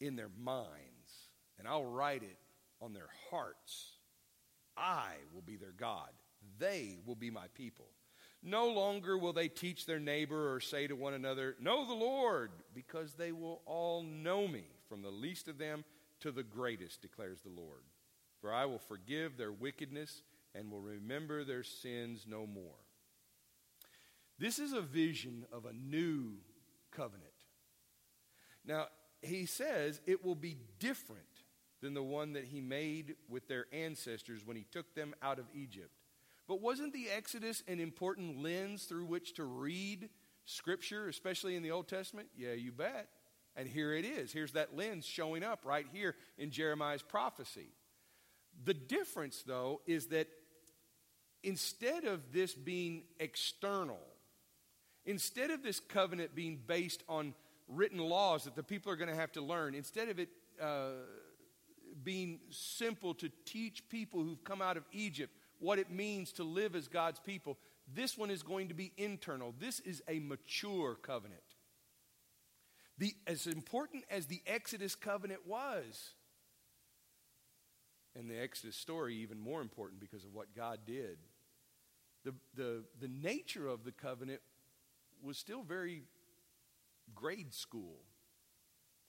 in 0.00 0.16
their 0.16 0.30
minds, 0.40 1.28
and 1.58 1.66
I'll 1.66 1.84
write 1.84 2.22
it 2.22 2.38
on 2.80 2.92
their 2.92 3.10
hearts. 3.30 3.96
I 4.76 5.14
will 5.34 5.42
be 5.42 5.56
their 5.56 5.74
God, 5.76 6.10
they 6.58 6.98
will 7.04 7.16
be 7.16 7.30
my 7.30 7.48
people. 7.54 7.88
No 8.42 8.68
longer 8.68 9.18
will 9.18 9.32
they 9.32 9.48
teach 9.48 9.84
their 9.84 9.98
neighbor 9.98 10.54
or 10.54 10.60
say 10.60 10.86
to 10.86 10.94
one 10.94 11.14
another, 11.14 11.56
Know 11.60 11.86
the 11.86 11.94
Lord, 11.94 12.50
because 12.74 13.14
they 13.14 13.32
will 13.32 13.60
all 13.66 14.02
know 14.02 14.48
me, 14.48 14.64
from 14.88 15.02
the 15.02 15.10
least 15.10 15.46
of 15.48 15.58
them 15.58 15.84
to 16.20 16.32
the 16.32 16.42
greatest, 16.42 17.02
declares 17.02 17.40
the 17.40 17.50
Lord. 17.50 17.82
For 18.40 18.52
I 18.52 18.64
will 18.64 18.78
forgive 18.78 19.36
their 19.36 19.52
wickedness 19.52 20.22
and 20.54 20.70
will 20.70 20.80
remember 20.80 21.44
their 21.44 21.62
sins 21.62 22.24
no 22.28 22.46
more. 22.46 22.78
This 24.38 24.58
is 24.58 24.72
a 24.72 24.80
vision 24.80 25.44
of 25.52 25.66
a 25.66 25.72
new 25.72 26.32
covenant. 26.90 27.26
Now, 28.64 28.86
he 29.20 29.44
says 29.44 30.00
it 30.06 30.24
will 30.24 30.34
be 30.34 30.56
different 30.78 31.20
than 31.82 31.92
the 31.92 32.02
one 32.02 32.32
that 32.32 32.44
he 32.44 32.60
made 32.60 33.16
with 33.28 33.48
their 33.48 33.66
ancestors 33.72 34.44
when 34.44 34.56
he 34.56 34.64
took 34.70 34.94
them 34.94 35.14
out 35.22 35.38
of 35.38 35.46
Egypt. 35.54 35.99
But 36.50 36.62
wasn't 36.62 36.92
the 36.92 37.06
Exodus 37.16 37.62
an 37.68 37.78
important 37.78 38.42
lens 38.42 38.82
through 38.82 39.04
which 39.04 39.34
to 39.34 39.44
read 39.44 40.08
Scripture, 40.46 41.06
especially 41.06 41.54
in 41.54 41.62
the 41.62 41.70
Old 41.70 41.86
Testament? 41.86 42.26
Yeah, 42.36 42.54
you 42.54 42.72
bet. 42.72 43.06
And 43.54 43.68
here 43.68 43.94
it 43.94 44.04
is. 44.04 44.32
Here's 44.32 44.50
that 44.54 44.76
lens 44.76 45.06
showing 45.06 45.44
up 45.44 45.60
right 45.64 45.86
here 45.92 46.16
in 46.38 46.50
Jeremiah's 46.50 47.02
prophecy. 47.02 47.68
The 48.64 48.74
difference, 48.74 49.44
though, 49.46 49.80
is 49.86 50.08
that 50.08 50.26
instead 51.44 52.02
of 52.02 52.32
this 52.32 52.52
being 52.52 53.04
external, 53.20 54.00
instead 55.04 55.52
of 55.52 55.62
this 55.62 55.78
covenant 55.78 56.34
being 56.34 56.58
based 56.66 57.04
on 57.08 57.32
written 57.68 58.00
laws 58.00 58.42
that 58.42 58.56
the 58.56 58.64
people 58.64 58.90
are 58.90 58.96
going 58.96 59.08
to 59.08 59.14
have 59.14 59.30
to 59.34 59.40
learn, 59.40 59.76
instead 59.76 60.08
of 60.08 60.18
it 60.18 60.30
uh, 60.60 60.94
being 62.02 62.40
simple 62.50 63.14
to 63.14 63.30
teach 63.44 63.88
people 63.88 64.24
who've 64.24 64.42
come 64.42 64.60
out 64.60 64.76
of 64.76 64.82
Egypt 64.90 65.32
what 65.60 65.78
it 65.78 65.90
means 65.90 66.32
to 66.32 66.44
live 66.44 66.74
as 66.74 66.88
God's 66.88 67.20
people. 67.20 67.58
This 67.94 68.18
one 68.18 68.30
is 68.30 68.42
going 68.42 68.68
to 68.68 68.74
be 68.74 68.92
internal. 68.96 69.54
This 69.58 69.80
is 69.80 70.02
a 70.08 70.18
mature 70.18 70.96
covenant. 70.96 71.42
The, 72.98 73.14
as 73.26 73.46
important 73.46 74.04
as 74.10 74.26
the 74.26 74.42
Exodus 74.46 74.94
covenant 74.94 75.46
was, 75.46 76.14
and 78.16 78.28
the 78.28 78.38
Exodus 78.38 78.76
story 78.76 79.16
even 79.16 79.38
more 79.38 79.60
important 79.60 80.00
because 80.00 80.24
of 80.24 80.34
what 80.34 80.54
God 80.54 80.80
did, 80.86 81.18
the, 82.24 82.34
the, 82.54 82.84
the 83.00 83.08
nature 83.08 83.66
of 83.68 83.84
the 83.84 83.92
covenant 83.92 84.40
was 85.22 85.38
still 85.38 85.62
very 85.62 86.02
grade 87.14 87.54
school, 87.54 88.00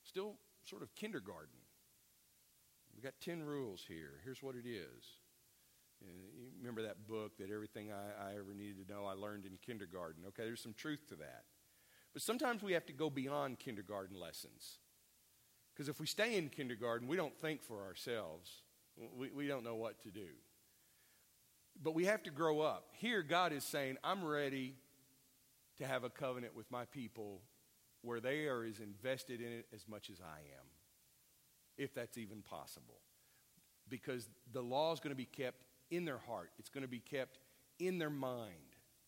still 0.03 0.35
sort 0.63 0.81
of 0.81 0.93
kindergarten. 0.95 1.49
We've 2.95 3.03
got 3.03 3.13
10 3.21 3.43
rules 3.43 3.83
here. 3.87 4.19
Here's 4.23 4.43
what 4.43 4.55
it 4.55 4.67
is 4.67 5.20
Uh, 6.01 6.07
you 6.07 6.59
remember 6.59 6.83
that 6.83 7.07
book 7.07 7.37
that 7.37 7.51
everything 7.51 7.91
I, 7.91 8.31
I 8.31 8.33
ever 8.33 8.53
needed 8.53 8.87
to 8.87 8.93
know 8.93 9.05
I 9.05 9.13
learned 9.13 9.45
in 9.45 9.57
kindergarten. 9.65 10.23
Okay, 10.29 10.43
there's 10.43 10.61
some 10.61 10.73
truth 10.73 11.07
to 11.09 11.15
that. 11.15 11.43
But 12.13 12.21
sometimes 12.21 12.61
we 12.61 12.73
have 12.73 12.85
to 12.87 12.93
go 12.93 13.09
beyond 13.09 13.59
kindergarten 13.59 14.19
lessons. 14.19 14.79
Because 15.73 15.87
if 15.87 15.99
we 15.99 16.07
stay 16.07 16.37
in 16.37 16.49
kindergarten, 16.49 17.07
we 17.07 17.15
don't 17.15 17.37
think 17.39 17.63
for 17.63 17.83
ourselves, 17.85 18.51
we, 19.17 19.31
we 19.31 19.47
don't 19.47 19.63
know 19.63 19.75
what 19.75 20.01
to 20.03 20.11
do. 20.11 20.27
But 21.81 21.95
we 21.95 22.05
have 22.05 22.23
to 22.23 22.31
grow 22.31 22.59
up. 22.59 22.89
Here, 22.91 23.23
God 23.23 23.53
is 23.53 23.63
saying, 23.63 23.97
I'm 24.03 24.23
ready 24.23 24.75
to 25.77 25.87
have 25.87 26.03
a 26.03 26.09
covenant 26.09 26.55
with 26.55 26.69
my 26.69 26.85
people 26.85 27.41
where 28.01 28.19
they 28.19 28.45
are 28.45 28.63
as 28.63 28.79
invested 28.79 29.41
in 29.41 29.51
it 29.51 29.67
as 29.73 29.87
much 29.87 30.09
as 30.09 30.19
I 30.21 30.39
am, 30.39 30.65
if 31.77 31.93
that's 31.93 32.17
even 32.17 32.41
possible. 32.41 32.99
Because 33.87 34.27
the 34.51 34.61
law 34.61 34.91
is 34.91 34.99
going 34.99 35.11
to 35.11 35.17
be 35.17 35.25
kept 35.25 35.63
in 35.91 36.05
their 36.05 36.17
heart, 36.17 36.51
it's 36.57 36.69
going 36.69 36.83
to 36.83 36.89
be 36.89 36.99
kept 36.99 37.37
in 37.79 37.99
their 37.99 38.09
mind. 38.09 38.55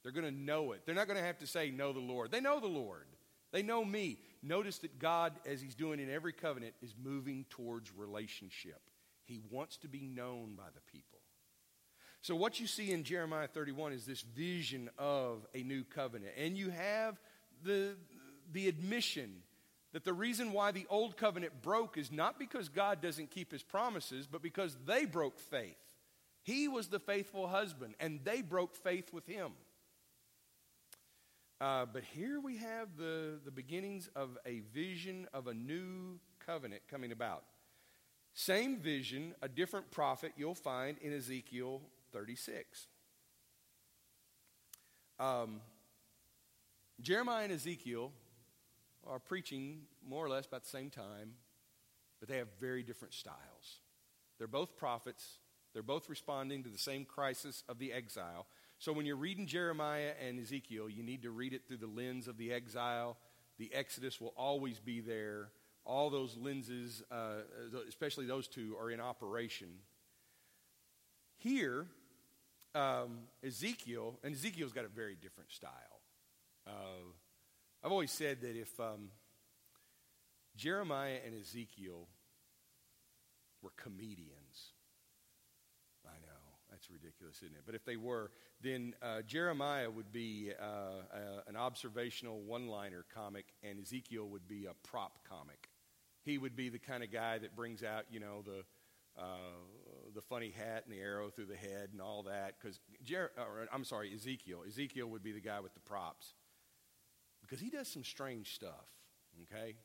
They're 0.03 0.11
going 0.11 0.25
to 0.25 0.37
know 0.37 0.73
it. 0.73 0.81
They're 0.85 0.95
not 0.95 1.07
going 1.07 1.19
to 1.19 1.25
have 1.25 1.39
to 1.39 1.47
say, 1.47 1.71
Know 1.71 1.93
the 1.93 1.99
Lord. 1.99 2.31
They 2.31 2.41
know 2.41 2.59
the 2.59 2.67
Lord. 2.67 3.07
They 3.51 3.61
know 3.61 3.85
me. 3.85 4.17
Notice 4.41 4.79
that 4.79 4.99
God, 4.99 5.33
as 5.45 5.61
He's 5.61 5.75
doing 5.75 5.99
in 5.99 6.09
every 6.09 6.33
covenant, 6.33 6.73
is 6.81 6.93
moving 7.01 7.45
towards 7.49 7.93
relationship. 7.95 8.81
He 9.23 9.39
wants 9.49 9.77
to 9.77 9.87
be 9.87 10.07
known 10.07 10.55
by 10.55 10.67
the 10.75 10.81
people. 10.91 11.19
So, 12.21 12.35
what 12.35 12.59
you 12.59 12.67
see 12.67 12.91
in 12.91 13.03
Jeremiah 13.03 13.47
31 13.47 13.93
is 13.93 14.05
this 14.05 14.21
vision 14.21 14.89
of 14.97 15.45
a 15.53 15.63
new 15.63 15.83
covenant. 15.83 16.33
And 16.37 16.57
you 16.57 16.69
have 16.69 17.19
the, 17.63 17.95
the 18.51 18.67
admission 18.67 19.43
that 19.93 20.03
the 20.03 20.13
reason 20.13 20.51
why 20.51 20.71
the 20.71 20.87
old 20.89 21.15
covenant 21.15 21.61
broke 21.61 21.97
is 21.97 22.11
not 22.11 22.39
because 22.39 22.69
God 22.69 23.01
doesn't 23.01 23.29
keep 23.29 23.51
his 23.51 23.61
promises, 23.61 24.25
but 24.25 24.41
because 24.41 24.75
they 24.85 25.05
broke 25.05 25.39
faith. 25.39 25.75
He 26.43 26.67
was 26.67 26.87
the 26.87 26.99
faithful 26.99 27.47
husband, 27.47 27.95
and 27.99 28.19
they 28.23 28.41
broke 28.41 28.75
faith 28.75 29.11
with 29.13 29.25
him. 29.25 29.53
Uh, 31.61 31.85
but 31.85 32.03
here 32.03 32.41
we 32.41 32.57
have 32.57 32.97
the, 32.97 33.39
the 33.45 33.51
beginnings 33.51 34.09
of 34.15 34.37
a 34.45 34.59
vision 34.73 35.27
of 35.33 35.47
a 35.47 35.53
new 35.53 36.19
covenant 36.45 36.81
coming 36.89 37.13
about. 37.13 37.43
Same 38.33 38.77
vision, 38.77 39.33
a 39.41 39.47
different 39.47 39.89
prophet 39.89 40.33
you'll 40.35 40.55
find 40.55 40.97
in 40.97 41.13
Ezekiel 41.13 41.81
36. 42.11 42.87
Um, 45.19 45.61
Jeremiah 46.99 47.43
and 47.45 47.53
Ezekiel 47.53 48.11
are 49.07 49.19
preaching 49.19 49.83
more 50.05 50.25
or 50.25 50.29
less 50.29 50.45
about 50.45 50.63
the 50.63 50.69
same 50.69 50.89
time, 50.89 51.35
but 52.19 52.27
they 52.27 52.37
have 52.37 52.47
very 52.59 52.83
different 52.83 53.13
styles. 53.13 53.79
They're 54.37 54.47
both 54.47 54.75
prophets, 54.75 55.37
they're 55.73 55.83
both 55.83 56.09
responding 56.09 56.63
to 56.63 56.69
the 56.69 56.77
same 56.77 57.05
crisis 57.05 57.63
of 57.67 57.79
the 57.79 57.91
exile. 57.91 58.45
So 58.79 58.93
when 58.93 59.05
you're 59.05 59.15
reading 59.15 59.47
Jeremiah 59.47 60.11
and 60.25 60.39
Ezekiel, 60.39 60.89
you 60.89 61.03
need 61.03 61.23
to 61.23 61.31
read 61.31 61.53
it 61.53 61.67
through 61.67 61.77
the 61.77 61.87
lens 61.87 62.27
of 62.27 62.37
the 62.37 62.51
exile. 62.51 63.17
The 63.57 63.73
Exodus 63.73 64.19
will 64.19 64.33
always 64.35 64.79
be 64.79 64.99
there. 64.99 65.49
All 65.85 66.09
those 66.09 66.37
lenses, 66.37 67.03
uh, 67.11 67.41
especially 67.87 68.25
those 68.25 68.47
two, 68.47 68.75
are 68.79 68.91
in 68.91 68.99
operation. 68.99 69.69
Here, 71.37 71.87
um, 72.75 73.19
Ezekiel, 73.45 74.17
and 74.23 74.33
Ezekiel's 74.33 74.73
got 74.73 74.85
a 74.85 74.89
very 74.89 75.15
different 75.15 75.51
style. 75.51 75.71
Uh, 76.65 77.11
I've 77.83 77.91
always 77.91 78.11
said 78.11 78.41
that 78.41 78.55
if 78.55 78.79
um, 78.79 79.09
Jeremiah 80.55 81.17
and 81.25 81.39
Ezekiel 81.39 82.07
were 83.61 83.71
comedians, 83.75 84.42
ridiculous, 86.93 87.37
isn't 87.37 87.55
it? 87.55 87.63
But 87.65 87.75
if 87.75 87.83
they 87.83 87.97
were, 87.97 88.31
then 88.61 88.93
uh, 89.01 89.21
Jeremiah 89.23 89.89
would 89.89 90.11
be 90.11 90.51
uh, 90.59 90.63
uh, 90.63 91.19
an 91.47 91.55
observational 91.55 92.41
one 92.41 92.67
liner 92.67 93.05
comic, 93.13 93.45
and 93.63 93.79
Ezekiel 93.79 94.29
would 94.29 94.47
be 94.47 94.65
a 94.65 94.87
prop 94.87 95.19
comic. 95.27 95.69
He 96.23 96.37
would 96.37 96.55
be 96.55 96.69
the 96.69 96.79
kind 96.79 97.03
of 97.03 97.11
guy 97.11 97.37
that 97.39 97.55
brings 97.55 97.83
out, 97.83 98.05
you 98.11 98.19
know, 98.19 98.43
the. 98.45 98.63
Uh, 99.15 99.21
the 100.15 100.21
funny 100.21 100.49
hat 100.49 100.85
and 100.85 100.93
the 100.93 100.99
arrow 100.99 101.29
through 101.29 101.45
the 101.45 101.55
head 101.55 101.89
and 101.91 102.01
all 102.01 102.23
that. 102.23 102.55
Because 102.59 102.79
Jer- 103.03 103.31
I'm 103.71 103.83
sorry, 103.83 104.11
Ezekiel. 104.11 104.63
Ezekiel 104.67 105.05
would 105.07 105.21
be 105.21 105.31
the 105.31 105.39
guy 105.39 105.59
with 105.59 105.75
the 105.75 105.79
props 105.81 106.33
because 107.41 107.59
he 107.59 107.69
does 107.69 107.87
some 107.87 108.03
strange 108.03 108.55
stuff. 108.55 108.87
Okay, 109.43 109.75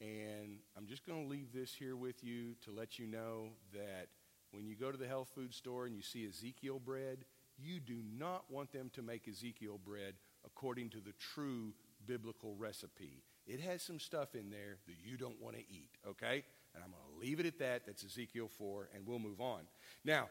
and 0.00 0.58
I'm 0.76 0.86
just 0.86 1.06
going 1.06 1.22
to 1.22 1.28
leave 1.28 1.52
this 1.52 1.74
here 1.74 1.96
with 1.96 2.22
you 2.22 2.54
to 2.64 2.70
let 2.70 2.98
you 2.98 3.06
know 3.06 3.48
that 3.72 4.08
when 4.54 4.66
you 4.66 4.76
go 4.76 4.90
to 4.92 4.98
the 4.98 5.08
health 5.08 5.30
food 5.34 5.52
store 5.52 5.86
and 5.86 5.94
you 5.94 6.02
see 6.02 6.26
Ezekiel 6.26 6.78
bread, 6.78 7.24
you 7.58 7.80
do 7.80 8.00
not 8.18 8.44
want 8.50 8.72
them 8.72 8.90
to 8.94 9.02
make 9.02 9.28
Ezekiel 9.28 9.78
bread 9.84 10.14
according 10.44 10.90
to 10.90 10.98
the 11.00 11.12
true 11.18 11.72
biblical 12.06 12.54
recipe. 12.56 13.22
It 13.46 13.60
has 13.60 13.82
some 13.82 13.98
stuff 13.98 14.34
in 14.34 14.50
there 14.50 14.78
that 14.86 14.96
you 15.04 15.16
don't 15.16 15.40
want 15.40 15.56
to 15.56 15.62
eat, 15.62 15.90
okay? 16.08 16.44
And 16.74 16.82
I'm 16.82 16.90
going 16.90 17.02
to 17.12 17.20
leave 17.20 17.40
it 17.40 17.46
at 17.46 17.58
that. 17.58 17.86
That's 17.86 18.04
Ezekiel 18.04 18.48
4, 18.48 18.90
and 18.94 19.06
we'll 19.06 19.18
move 19.18 19.40
on. 19.40 19.62
Now, 20.04 20.28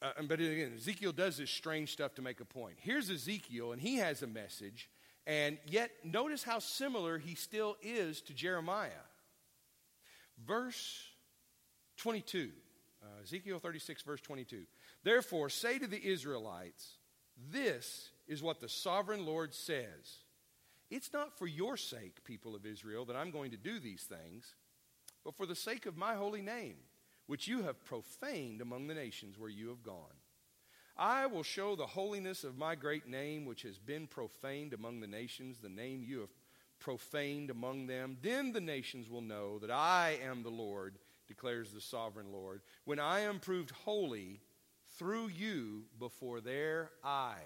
uh, 0.00 0.10
but 0.22 0.40
again, 0.40 0.72
Ezekiel 0.76 1.12
does 1.12 1.36
this 1.36 1.50
strange 1.50 1.92
stuff 1.92 2.14
to 2.14 2.22
make 2.22 2.40
a 2.40 2.44
point. 2.44 2.76
Here's 2.78 3.10
Ezekiel, 3.10 3.72
and 3.72 3.80
he 3.80 3.96
has 3.96 4.22
a 4.22 4.26
message, 4.26 4.88
and 5.26 5.58
yet 5.66 5.90
notice 6.04 6.42
how 6.42 6.58
similar 6.58 7.18
he 7.18 7.34
still 7.34 7.76
is 7.82 8.20
to 8.22 8.34
Jeremiah. 8.34 8.90
Verse 10.44 11.04
22. 11.98 12.50
Uh, 13.02 13.22
Ezekiel 13.22 13.58
36, 13.58 14.02
verse 14.02 14.20
22. 14.20 14.62
Therefore, 15.02 15.48
say 15.48 15.78
to 15.78 15.86
the 15.86 16.04
Israelites, 16.04 16.98
This 17.50 18.10
is 18.28 18.42
what 18.42 18.60
the 18.60 18.68
sovereign 18.68 19.26
Lord 19.26 19.54
says. 19.54 20.20
It's 20.90 21.12
not 21.12 21.36
for 21.38 21.46
your 21.46 21.76
sake, 21.76 22.22
people 22.24 22.54
of 22.54 22.66
Israel, 22.66 23.04
that 23.06 23.16
I'm 23.16 23.30
going 23.30 23.50
to 23.52 23.56
do 23.56 23.80
these 23.80 24.02
things, 24.02 24.54
but 25.24 25.34
for 25.34 25.46
the 25.46 25.56
sake 25.56 25.86
of 25.86 25.96
my 25.96 26.14
holy 26.14 26.42
name, 26.42 26.76
which 27.26 27.48
you 27.48 27.62
have 27.62 27.84
profaned 27.84 28.60
among 28.60 28.86
the 28.86 28.94
nations 28.94 29.38
where 29.38 29.48
you 29.48 29.68
have 29.68 29.82
gone. 29.82 30.16
I 30.96 31.26
will 31.26 31.42
show 31.42 31.74
the 31.74 31.86
holiness 31.86 32.44
of 32.44 32.58
my 32.58 32.74
great 32.74 33.08
name, 33.08 33.46
which 33.46 33.62
has 33.62 33.78
been 33.78 34.06
profaned 34.06 34.74
among 34.74 35.00
the 35.00 35.06
nations, 35.06 35.58
the 35.58 35.68
name 35.70 36.04
you 36.04 36.20
have 36.20 36.28
profaned 36.78 37.50
among 37.50 37.86
them. 37.86 38.18
Then 38.20 38.52
the 38.52 38.60
nations 38.60 39.08
will 39.08 39.22
know 39.22 39.58
that 39.60 39.70
I 39.70 40.18
am 40.22 40.42
the 40.42 40.50
Lord 40.50 40.98
declares 41.32 41.70
the 41.70 41.80
sovereign 41.80 42.30
Lord, 42.30 42.60
when 42.84 42.98
I 42.98 43.20
am 43.20 43.40
proved 43.40 43.70
holy 43.70 44.40
through 44.98 45.28
you 45.28 45.84
before 45.98 46.42
their 46.42 46.90
eyes. 47.02 47.38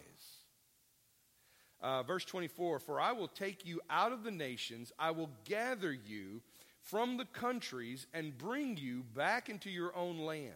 Uh, 1.80 2.02
verse 2.02 2.24
24 2.24 2.80
For 2.80 3.00
I 3.00 3.12
will 3.12 3.28
take 3.28 3.64
you 3.64 3.80
out 3.88 4.12
of 4.12 4.24
the 4.24 4.32
nations, 4.32 4.92
I 4.98 5.12
will 5.12 5.30
gather 5.44 5.92
you 5.92 6.42
from 6.80 7.16
the 7.16 7.26
countries 7.26 8.08
and 8.12 8.36
bring 8.36 8.76
you 8.76 9.04
back 9.14 9.48
into 9.48 9.70
your 9.70 9.94
own 9.96 10.18
land. 10.18 10.54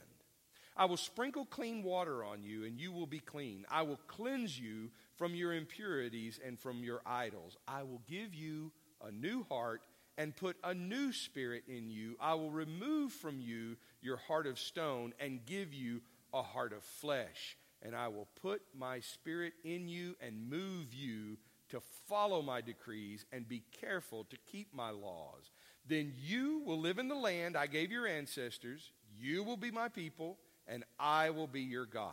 I 0.77 0.87
will 0.87 0.97
sprinkle 0.97 1.45
clean 1.45 1.85
water 1.85 2.25
on 2.25 2.43
you, 2.43 2.65
and 2.65 2.81
you 2.81 2.91
will 2.91 3.07
be 3.07 3.21
clean. 3.21 3.65
I 3.71 3.83
will 3.83 4.01
cleanse 4.09 4.59
you 4.59 4.91
from 5.15 5.37
your 5.37 5.53
impurities 5.53 6.41
and 6.45 6.59
from 6.59 6.83
your 6.83 7.01
idols. 7.07 7.57
I 7.69 7.85
will 7.85 8.03
give 8.09 8.35
you 8.35 8.73
a 9.07 9.13
new 9.13 9.45
heart 9.49 9.83
and 10.19 10.37
put 10.37 10.57
a 10.63 10.75
new 10.75 11.13
spirit 11.13 11.65
in 11.69 11.91
you. 11.91 12.17
I 12.21 12.35
will 12.35 12.51
remove 12.51 13.13
from 13.13 13.41
you 13.41 13.77
your 14.03 14.17
heart 14.17 14.47
of 14.47 14.59
stone 14.59 15.15
and 15.19 15.45
give 15.47 15.73
you 15.73 16.03
a 16.33 16.43
heart 16.43 16.73
of 16.73 16.83
flesh. 16.83 17.57
And 17.83 17.97
I 17.97 18.09
will 18.09 18.29
put 18.43 18.61
my 18.77 19.01
spirit 19.01 19.55
in 19.65 19.89
you 19.89 20.17
and 20.21 20.51
move 20.51 20.93
you 20.93 21.39
to 21.71 21.81
follow 22.09 22.43
my 22.43 22.61
decrees 22.61 23.25
and 23.33 23.49
be 23.49 23.63
careful 23.81 24.25
to 24.25 24.37
keep 24.51 24.75
my 24.75 24.91
laws. 24.91 25.51
Then 25.87 26.13
you 26.21 26.63
will 26.67 26.79
live 26.79 26.99
in 26.99 27.09
the 27.09 27.15
land 27.15 27.57
I 27.57 27.67
gave 27.67 27.91
your 27.91 28.07
ancestors. 28.07 28.93
You 29.19 29.43
will 29.43 29.57
be 29.57 29.71
my 29.71 29.89
people, 29.89 30.39
and 30.67 30.85
I 30.99 31.31
will 31.31 31.47
be 31.47 31.63
your 31.63 31.87
God. 31.87 32.13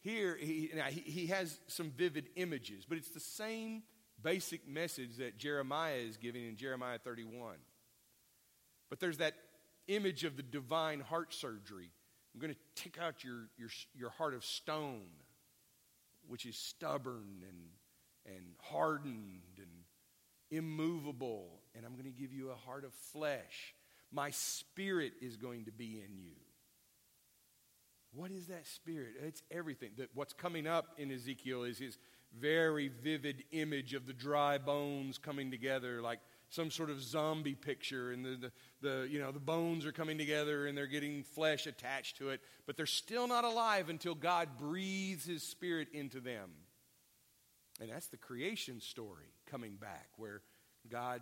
Here, 0.00 0.36
he, 0.40 0.70
he, 0.90 1.00
he 1.00 1.26
has 1.26 1.60
some 1.66 1.90
vivid 1.90 2.28
images, 2.36 2.84
but 2.88 2.98
it's 2.98 3.10
the 3.10 3.20
same 3.20 3.82
basic 4.22 4.68
message 4.68 5.16
that 5.18 5.38
Jeremiah 5.38 5.96
is 5.96 6.16
giving 6.16 6.46
in 6.46 6.56
Jeremiah 6.56 6.98
31. 6.98 7.56
But 8.88 9.00
there's 9.00 9.18
that 9.18 9.34
image 9.88 10.24
of 10.24 10.36
the 10.36 10.42
divine 10.42 11.00
heart 11.00 11.32
surgery. 11.32 11.90
I'm 12.34 12.40
going 12.40 12.54
to 12.54 12.82
take 12.82 12.98
out 12.98 13.24
your, 13.24 13.48
your, 13.56 13.70
your 13.94 14.10
heart 14.10 14.34
of 14.34 14.44
stone, 14.44 15.06
which 16.28 16.46
is 16.46 16.56
stubborn 16.56 17.44
and, 17.48 18.36
and 18.36 18.44
hardened 18.60 19.58
and 19.58 19.66
immovable, 20.50 21.60
and 21.74 21.84
I'm 21.84 21.92
going 21.92 22.12
to 22.12 22.20
give 22.20 22.32
you 22.32 22.50
a 22.50 22.54
heart 22.54 22.84
of 22.84 22.92
flesh. 22.92 23.74
My 24.12 24.30
spirit 24.30 25.12
is 25.20 25.36
going 25.36 25.66
to 25.66 25.72
be 25.72 26.02
in 26.04 26.18
you. 26.18 26.34
What 28.12 28.32
is 28.32 28.46
that 28.46 28.66
spirit? 28.66 29.14
It's 29.22 29.42
everything. 29.52 29.90
That 29.98 30.08
what's 30.14 30.32
coming 30.32 30.66
up 30.66 30.86
in 30.98 31.12
Ezekiel 31.12 31.62
is 31.62 31.78
his 31.78 31.96
very 32.38 32.88
vivid 33.02 33.44
image 33.50 33.94
of 33.94 34.06
the 34.06 34.12
dry 34.12 34.58
bones 34.58 35.18
coming 35.18 35.50
together 35.50 36.00
like 36.00 36.20
some 36.50 36.70
sort 36.70 36.90
of 36.90 37.00
zombie 37.00 37.54
picture 37.54 38.12
and 38.12 38.24
the, 38.24 38.50
the, 38.82 38.88
the, 38.88 39.08
you 39.08 39.20
know 39.20 39.32
the 39.32 39.40
bones 39.40 39.86
are 39.86 39.92
coming 39.92 40.18
together 40.18 40.66
and 40.66 40.76
they're 40.76 40.86
getting 40.86 41.22
flesh 41.22 41.66
attached 41.66 42.18
to 42.18 42.30
it 42.30 42.40
but 42.66 42.76
they're 42.76 42.86
still 42.86 43.26
not 43.26 43.44
alive 43.44 43.88
until 43.88 44.14
god 44.14 44.48
breathes 44.58 45.24
his 45.24 45.42
spirit 45.42 45.88
into 45.92 46.20
them. 46.20 46.50
And 47.80 47.90
that's 47.90 48.08
the 48.08 48.18
creation 48.18 48.80
story 48.80 49.32
coming 49.50 49.76
back 49.76 50.08
where 50.16 50.42
god 50.90 51.20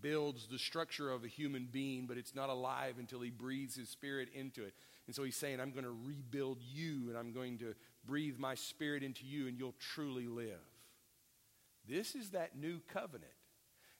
builds 0.00 0.46
the 0.46 0.58
structure 0.58 1.10
of 1.10 1.24
a 1.24 1.28
human 1.28 1.68
being 1.70 2.06
but 2.06 2.16
it's 2.16 2.34
not 2.34 2.48
alive 2.48 2.94
until 2.98 3.20
he 3.20 3.30
breathes 3.30 3.74
his 3.76 3.88
spirit 3.88 4.28
into 4.34 4.64
it. 4.64 4.74
And 5.06 5.14
so 5.14 5.24
he's 5.24 5.36
saying 5.36 5.60
i'm 5.60 5.72
going 5.72 5.84
to 5.84 5.96
rebuild 6.04 6.58
you 6.62 7.08
and 7.08 7.16
i'm 7.16 7.32
going 7.32 7.58
to 7.58 7.74
breathe 8.08 8.38
my 8.38 8.54
spirit 8.54 9.02
into 9.04 9.24
you 9.24 9.46
and 9.46 9.58
you'll 9.58 9.74
truly 9.78 10.26
live. 10.26 10.58
This 11.86 12.14
is 12.14 12.30
that 12.30 12.56
new 12.56 12.80
covenant. 12.92 13.30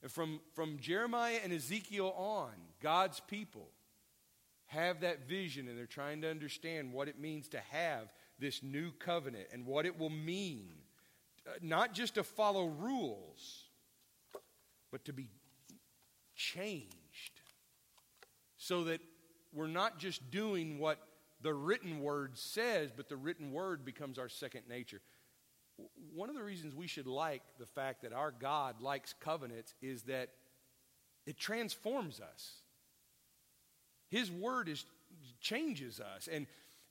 And 0.03 0.11
from, 0.11 0.41
from 0.55 0.79
Jeremiah 0.79 1.39
and 1.45 1.53
Ezekiel 1.53 2.15
on, 2.17 2.53
God's 2.81 3.21
people 3.21 3.69
have 4.67 5.01
that 5.01 5.29
vision 5.29 5.69
and 5.69 5.79
they're 5.79 5.87
trying 5.87 6.23
to 6.23 6.31
understand 6.31 6.93
what 6.93 7.09
it 7.09 7.19
means 7.21 7.49
to 7.49 7.61
have 7.71 8.13
this 8.39 8.63
new 8.63 8.93
covenant 8.93 9.49
and 9.53 9.67
what 9.67 9.87
it 9.87 9.99
will 9.99 10.11
mean. 10.11 10.71
Uh, 11.47 11.53
not 11.63 11.95
just 11.95 12.15
to 12.15 12.25
follow 12.25 12.67
rules, 12.67 13.65
but 14.91 15.05
to 15.05 15.13
be 15.13 15.29
changed 16.35 17.41
so 18.57 18.85
that 18.85 19.01
we're 19.53 19.67
not 19.67 19.99
just 19.99 20.31
doing 20.31 20.79
what 20.79 20.99
the 21.41 21.55
written 21.55 22.01
word 22.01 22.37
says, 22.37 22.91
but 22.95 23.09
the 23.09 23.17
written 23.17 23.53
word 23.53 23.85
becomes 23.85 24.19
our 24.19 24.29
second 24.29 24.63
nature. 24.69 25.01
One 26.15 26.29
of 26.29 26.35
the 26.35 26.43
reasons 26.43 26.75
we 26.75 26.89
should 26.89 27.07
like 27.07 27.43
the 27.59 27.67
fact 27.67 28.03
that 28.03 28.13
our 28.13 28.33
God 28.33 28.81
likes 28.81 29.15
covenants 29.21 29.75
is 29.81 30.03
that 30.05 30.31
it 31.27 31.39
transforms 31.39 32.21
us. 32.21 32.63
His 34.09 34.31
word 34.31 34.69
is, 34.69 34.85
changes 35.41 36.01
us. 36.01 36.29
And, 36.31 36.47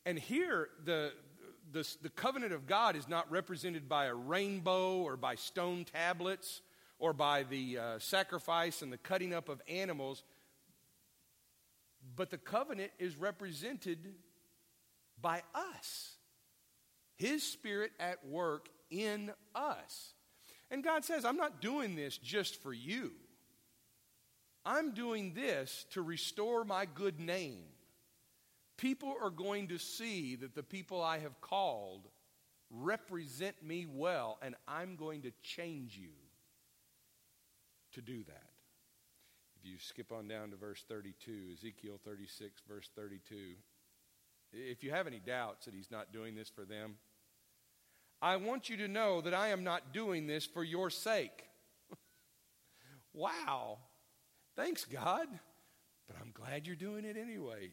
and 0.05 0.17
here, 0.17 0.69
the, 0.86 1.12
the, 1.71 1.86
the 2.01 2.10
covenant 2.10 2.53
of 2.53 2.67
God 2.67 2.95
is 2.95 3.10
not 3.10 3.29
represented 3.29 3.89
by 3.89 4.05
a 4.05 4.13
rainbow 4.13 4.97
or 4.99 5.17
by 5.17 5.36
stone 5.36 5.83
tablets 5.83 6.62
or 6.99 7.13
by 7.13 7.43
the 7.43 7.77
uh, 7.77 7.99
sacrifice 7.99 8.81
and 8.81 8.93
the 8.93 8.97
cutting 8.97 9.33
up 9.33 9.49
of 9.49 9.62
animals, 9.67 10.23
but 12.15 12.29
the 12.29 12.38
covenant 12.38 12.91
is 12.99 13.17
represented 13.17 14.15
by 15.21 15.43
us. 15.53 16.15
His 17.15 17.43
Spirit 17.43 17.91
at 17.99 18.25
work 18.25 18.69
in 18.89 19.32
us. 19.56 20.13
And 20.69 20.84
God 20.84 21.06
says, 21.06 21.25
I'm 21.25 21.38
not 21.38 21.62
doing 21.62 21.95
this 21.95 22.17
just 22.17 22.62
for 22.62 22.73
you. 22.73 23.12
I'm 24.65 24.93
doing 24.93 25.34
this 25.34 25.86
to 25.91 26.01
restore 26.01 26.65
my 26.65 26.86
good 26.86 27.19
name. 27.19 27.63
People 28.77 29.15
are 29.21 29.30
going 29.30 29.69
to 29.69 29.77
see 29.77 30.36
that 30.36 30.53
the 30.53 30.63
people 30.63 31.01
I 31.01 31.19
have 31.19 31.39
called 31.41 32.08
represent 32.69 33.63
me 33.63 33.86
well, 33.89 34.38
and 34.41 34.56
I'm 34.67 34.97
going 34.97 35.21
to 35.21 35.32
change 35.41 35.97
you 35.97 36.12
to 37.93 38.01
do 38.01 38.23
that. 38.25 38.49
If 39.60 39.65
you 39.65 39.77
skip 39.80 40.12
on 40.12 40.27
down 40.27 40.51
to 40.51 40.58
verse 40.58 40.84
32, 40.88 41.32
Ezekiel 41.53 41.99
36, 42.03 42.62
verse 42.67 42.89
32. 42.95 43.56
If 44.53 44.83
you 44.83 44.91
have 44.91 45.07
any 45.07 45.19
doubts 45.19 45.65
that 45.65 45.73
he's 45.73 45.91
not 45.91 46.13
doing 46.13 46.36
this 46.36 46.49
for 46.49 46.65
them, 46.65 46.95
I 48.21 48.38
want 48.38 48.69
you 48.69 48.77
to 48.77 48.88
know 48.88 49.21
that 49.21 49.33
I 49.33 49.49
am 49.49 49.63
not 49.63 49.93
doing 49.93 50.25
this 50.25 50.45
for 50.45 50.63
your 50.63 50.89
sake. 50.89 51.43
wow. 53.13 53.77
Thanks, 54.55 54.86
God. 54.86 55.27
But 56.07 56.15
I'm 56.21 56.31
glad 56.33 56.65
you're 56.65 56.75
doing 56.75 57.05
it 57.05 57.17
anyway. 57.17 57.71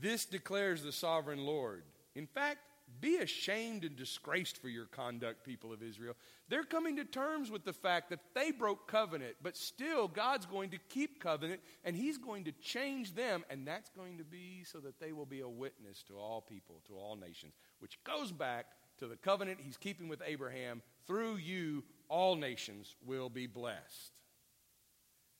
This 0.00 0.24
declares 0.24 0.82
the 0.82 0.92
sovereign 0.92 1.46
Lord. 1.46 1.84
In 2.14 2.26
fact, 2.26 2.58
be 3.00 3.16
ashamed 3.16 3.84
and 3.84 3.96
disgraced 3.96 4.60
for 4.60 4.68
your 4.68 4.86
conduct, 4.86 5.44
people 5.44 5.72
of 5.72 5.82
Israel. 5.82 6.14
They're 6.48 6.64
coming 6.64 6.96
to 6.96 7.04
terms 7.04 7.50
with 7.50 7.64
the 7.64 7.72
fact 7.72 8.10
that 8.10 8.20
they 8.34 8.50
broke 8.50 8.86
covenant, 8.86 9.36
but 9.42 9.56
still 9.56 10.08
God's 10.08 10.46
going 10.46 10.70
to 10.70 10.78
keep 10.88 11.20
covenant 11.20 11.60
and 11.84 11.96
He's 11.96 12.18
going 12.18 12.44
to 12.44 12.52
change 12.52 13.14
them, 13.14 13.44
and 13.50 13.66
that's 13.66 13.90
going 13.90 14.18
to 14.18 14.24
be 14.24 14.64
so 14.64 14.78
that 14.80 15.00
they 15.00 15.12
will 15.12 15.26
be 15.26 15.40
a 15.40 15.48
witness 15.48 16.02
to 16.04 16.14
all 16.14 16.40
people, 16.40 16.82
to 16.86 16.94
all 16.94 17.16
nations, 17.16 17.54
which 17.78 18.02
goes 18.04 18.32
back 18.32 18.66
to 18.98 19.06
the 19.06 19.16
covenant 19.16 19.58
He's 19.62 19.76
keeping 19.76 20.08
with 20.08 20.22
Abraham. 20.26 20.82
Through 21.06 21.36
you, 21.36 21.84
all 22.08 22.36
nations 22.36 22.94
will 23.04 23.28
be 23.28 23.46
blessed. 23.46 24.12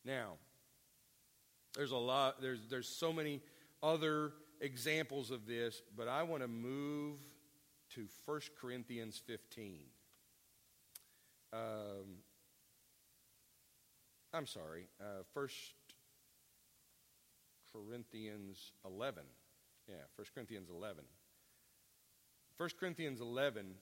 Now, 0.04 0.34
there's 1.76 1.92
a 1.92 1.96
lot, 1.96 2.42
there's, 2.42 2.60
there's 2.68 2.88
so 2.88 3.12
many 3.12 3.40
other 3.82 4.32
examples 4.60 5.30
of 5.30 5.46
this, 5.46 5.82
but 5.96 6.08
I 6.08 6.22
want 6.22 6.42
to 6.42 6.48
move 6.48 7.18
to 7.94 8.06
1 8.26 8.40
Corinthians 8.60 9.20
15. 9.26 9.80
Um, 11.52 11.60
I'm 14.32 14.46
sorry, 14.46 14.88
uh, 15.00 15.22
1 15.34 15.48
Corinthians 17.72 18.72
11. 18.84 19.24
Yeah, 19.88 19.94
1 20.16 20.26
Corinthians 20.34 20.68
11. 20.70 21.04
1 22.56 22.70
Corinthians 22.78 23.20
11, 23.20 23.74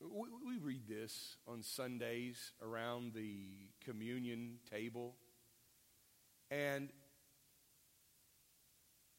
we, 0.00 0.28
we 0.46 0.58
read 0.58 0.86
this 0.86 1.36
on 1.46 1.62
Sundays 1.62 2.52
around 2.62 3.14
the 3.14 3.46
communion 3.84 4.58
table. 4.70 5.14
And 6.50 6.90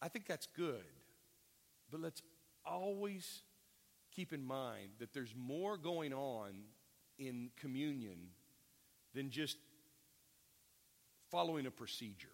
I 0.01 0.07
think 0.07 0.25
that's 0.27 0.47
good. 0.47 0.85
But 1.91 2.01
let's 2.01 2.21
always 2.65 3.43
keep 4.19 4.33
in 4.33 4.45
mind 4.45 4.89
that 4.99 5.13
there's 5.13 5.33
more 5.33 5.77
going 5.77 6.11
on 6.11 6.51
in 7.17 7.49
communion 7.55 8.17
than 9.15 9.29
just 9.29 9.55
following 11.31 11.65
a 11.65 11.71
procedure. 11.71 12.27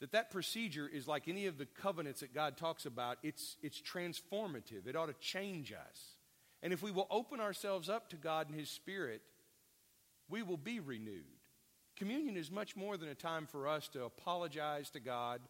That 0.00 0.12
that 0.12 0.30
procedure 0.30 0.88
is 0.90 1.06
like 1.06 1.28
any 1.28 1.44
of 1.44 1.58
the 1.58 1.66
covenants 1.66 2.20
that 2.20 2.32
God 2.32 2.56
talks 2.56 2.86
about, 2.86 3.18
it's, 3.22 3.58
it's 3.62 3.82
transformative. 3.82 4.86
It 4.86 4.96
ought 4.96 5.08
to 5.08 5.14
change 5.20 5.72
us. 5.72 6.16
And 6.62 6.72
if 6.72 6.82
we 6.82 6.90
will 6.90 7.06
open 7.10 7.38
ourselves 7.38 7.90
up 7.90 8.08
to 8.08 8.16
God 8.16 8.48
and 8.48 8.58
His 8.58 8.70
Spirit, 8.70 9.20
we 10.30 10.42
will 10.42 10.56
be 10.56 10.80
renewed. 10.80 11.26
Communion 11.96 12.38
is 12.38 12.50
much 12.50 12.76
more 12.76 12.96
than 12.96 13.10
a 13.10 13.14
time 13.14 13.46
for 13.46 13.68
us 13.68 13.88
to 13.88 14.04
apologize 14.04 14.88
to 14.88 15.00
God 15.00 15.42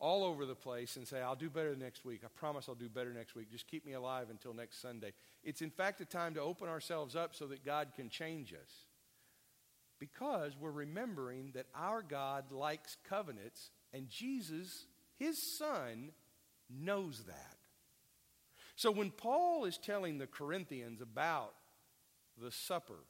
all 0.00 0.24
over 0.24 0.46
the 0.46 0.54
place 0.54 0.96
and 0.96 1.06
say, 1.06 1.20
I'll 1.20 1.34
do 1.34 1.50
better 1.50 1.74
next 1.74 2.04
week. 2.04 2.20
I 2.24 2.28
promise 2.36 2.68
I'll 2.68 2.74
do 2.74 2.88
better 2.88 3.12
next 3.12 3.34
week. 3.34 3.50
Just 3.50 3.66
keep 3.66 3.84
me 3.84 3.94
alive 3.94 4.28
until 4.30 4.54
next 4.54 4.80
Sunday. 4.80 5.12
It's, 5.42 5.60
in 5.60 5.70
fact, 5.70 6.00
a 6.00 6.04
time 6.04 6.34
to 6.34 6.40
open 6.40 6.68
ourselves 6.68 7.16
up 7.16 7.34
so 7.34 7.46
that 7.46 7.64
God 7.64 7.88
can 7.96 8.08
change 8.08 8.52
us. 8.52 8.70
Because 9.98 10.52
we're 10.58 10.70
remembering 10.70 11.50
that 11.54 11.66
our 11.74 12.02
God 12.02 12.52
likes 12.52 12.96
covenants, 13.08 13.70
and 13.92 14.08
Jesus, 14.08 14.86
his 15.18 15.58
son, 15.58 16.10
knows 16.70 17.24
that. 17.26 17.56
So 18.76 18.92
when 18.92 19.10
Paul 19.10 19.64
is 19.64 19.76
telling 19.76 20.18
the 20.18 20.28
Corinthians 20.28 21.00
about 21.00 21.54
the 22.40 22.52
supper 22.52 23.00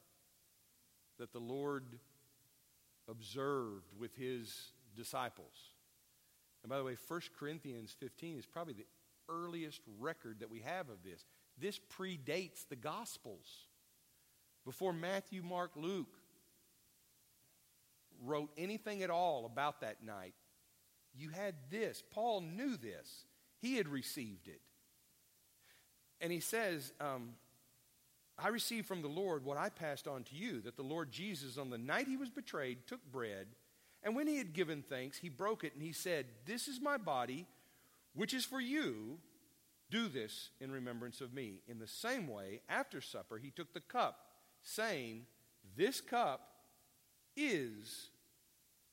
that 1.19 1.31
the 1.31 1.39
Lord 1.39 1.83
observed 3.07 3.93
with 3.99 4.15
his 4.15 4.71
disciples, 4.95 5.53
and 6.63 6.69
by 6.69 6.77
the 6.77 6.83
way, 6.83 6.97
1 7.07 7.21
Corinthians 7.37 7.95
15 7.99 8.37
is 8.37 8.45
probably 8.45 8.73
the 8.73 8.85
earliest 9.29 9.81
record 9.99 10.39
that 10.39 10.49
we 10.49 10.59
have 10.59 10.89
of 10.89 11.03
this. 11.03 11.23
This 11.57 11.79
predates 11.79 12.67
the 12.67 12.75
Gospels. 12.75 13.67
Before 14.65 14.93
Matthew, 14.93 15.41
Mark, 15.41 15.71
Luke 15.75 16.15
wrote 18.23 18.49
anything 18.57 19.03
at 19.03 19.09
all 19.09 19.45
about 19.45 19.81
that 19.81 20.03
night, 20.03 20.33
you 21.15 21.29
had 21.29 21.55
this. 21.69 22.03
Paul 22.11 22.41
knew 22.41 22.77
this, 22.77 23.25
he 23.61 23.75
had 23.75 23.87
received 23.87 24.47
it. 24.47 24.61
And 26.21 26.31
he 26.31 26.41
says, 26.41 26.91
um, 26.99 27.35
I 28.37 28.49
received 28.49 28.87
from 28.87 29.01
the 29.01 29.07
Lord 29.07 29.43
what 29.43 29.57
I 29.57 29.69
passed 29.69 30.07
on 30.07 30.23
to 30.25 30.35
you 30.35 30.61
that 30.61 30.75
the 30.75 30.83
Lord 30.83 31.11
Jesus, 31.11 31.57
on 31.57 31.69
the 31.69 31.77
night 31.77 32.07
he 32.07 32.17
was 32.17 32.29
betrayed, 32.29 32.87
took 32.87 33.03
bread. 33.11 33.47
And 34.03 34.15
when 34.15 34.27
he 34.27 34.37
had 34.37 34.53
given 34.53 34.83
thanks, 34.87 35.17
he 35.17 35.29
broke 35.29 35.63
it 35.63 35.73
and 35.73 35.83
he 35.83 35.91
said, 35.91 36.25
This 36.45 36.67
is 36.67 36.79
my 36.79 36.97
body, 36.97 37.47
which 38.13 38.33
is 38.33 38.45
for 38.45 38.59
you. 38.59 39.19
Do 39.91 40.07
this 40.07 40.51
in 40.61 40.71
remembrance 40.71 41.19
of 41.19 41.33
me. 41.33 41.61
In 41.67 41.79
the 41.79 41.87
same 41.87 42.27
way, 42.27 42.61
after 42.69 43.01
supper, 43.01 43.37
he 43.37 43.49
took 43.49 43.73
the 43.73 43.79
cup, 43.79 44.19
saying, 44.61 45.25
This 45.75 45.99
cup 45.99 46.41
is 47.35 48.09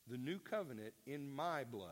the 0.09 0.17
new 0.17 0.39
covenant 0.39 0.93
in 1.05 1.31
my 1.31 1.63
blood. 1.63 1.91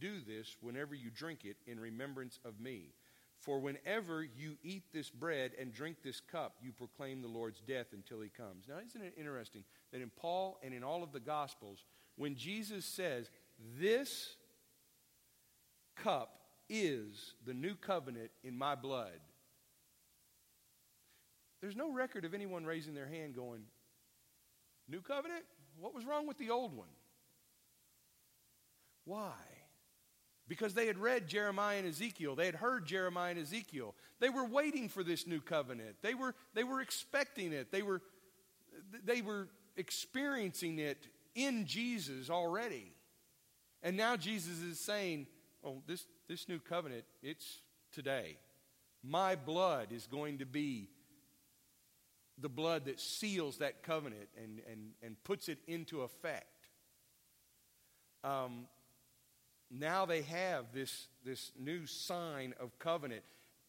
Do 0.00 0.20
this 0.26 0.56
whenever 0.60 0.94
you 0.94 1.10
drink 1.10 1.44
it 1.44 1.56
in 1.66 1.78
remembrance 1.78 2.40
of 2.44 2.58
me. 2.60 2.94
For 3.38 3.58
whenever 3.58 4.22
you 4.22 4.56
eat 4.62 4.84
this 4.92 5.10
bread 5.10 5.52
and 5.60 5.72
drink 5.72 5.98
this 6.02 6.20
cup, 6.20 6.56
you 6.62 6.72
proclaim 6.72 7.22
the 7.22 7.28
Lord's 7.28 7.60
death 7.60 7.88
until 7.92 8.20
he 8.20 8.28
comes. 8.28 8.66
Now, 8.68 8.76
isn't 8.84 9.02
it 9.02 9.14
interesting 9.18 9.64
that 9.92 10.00
in 10.00 10.10
Paul 10.10 10.58
and 10.62 10.72
in 10.72 10.84
all 10.84 11.02
of 11.02 11.12
the 11.12 11.20
Gospels, 11.20 11.84
when 12.16 12.34
Jesus 12.34 12.84
says, 12.84 13.30
This 13.78 14.36
cup 15.96 16.38
is 16.68 17.34
the 17.44 17.54
new 17.54 17.74
covenant 17.74 18.30
in 18.42 18.56
my 18.56 18.74
blood, 18.74 19.20
there's 21.60 21.76
no 21.76 21.92
record 21.92 22.24
of 22.24 22.34
anyone 22.34 22.64
raising 22.64 22.94
their 22.94 23.06
hand 23.06 23.34
going, 23.34 23.62
New 24.88 25.00
covenant? 25.00 25.44
What 25.80 25.94
was 25.94 26.04
wrong 26.04 26.26
with 26.26 26.38
the 26.38 26.50
old 26.50 26.76
one? 26.76 26.88
Why? 29.04 29.32
Because 30.48 30.74
they 30.74 30.86
had 30.86 30.98
read 30.98 31.28
Jeremiah 31.28 31.78
and 31.78 31.88
Ezekiel. 31.88 32.34
They 32.34 32.46
had 32.46 32.56
heard 32.56 32.84
Jeremiah 32.84 33.30
and 33.30 33.40
Ezekiel. 33.40 33.94
They 34.20 34.28
were 34.28 34.44
waiting 34.44 34.88
for 34.88 35.02
this 35.02 35.26
new 35.26 35.40
covenant. 35.40 35.96
They 36.02 36.14
were, 36.14 36.34
they 36.54 36.64
were 36.64 36.80
expecting 36.80 37.52
it. 37.52 37.72
They 37.72 37.82
were, 37.82 38.02
they 39.04 39.22
were 39.22 39.48
experiencing 39.76 40.78
it 40.78 41.08
in 41.34 41.66
Jesus 41.66 42.30
already. 42.30 42.92
And 43.82 43.96
now 43.96 44.16
Jesus 44.16 44.60
is 44.60 44.78
saying, 44.78 45.26
Oh, 45.64 45.82
this, 45.86 46.06
this 46.28 46.48
new 46.48 46.58
covenant, 46.58 47.04
it's 47.22 47.60
today. 47.92 48.36
My 49.04 49.36
blood 49.36 49.92
is 49.92 50.06
going 50.06 50.38
to 50.38 50.46
be 50.46 50.88
the 52.38 52.48
blood 52.48 52.86
that 52.86 52.98
seals 53.00 53.58
that 53.58 53.82
covenant 53.82 54.28
and, 54.36 54.60
and, 54.70 54.90
and 55.02 55.22
puts 55.22 55.48
it 55.48 55.58
into 55.68 56.02
effect. 56.02 56.68
Um, 58.24 58.66
now 59.70 60.04
they 60.04 60.22
have 60.22 60.66
this, 60.72 61.08
this 61.24 61.52
new 61.58 61.86
sign 61.86 62.54
of 62.60 62.78
covenant. 62.78 63.22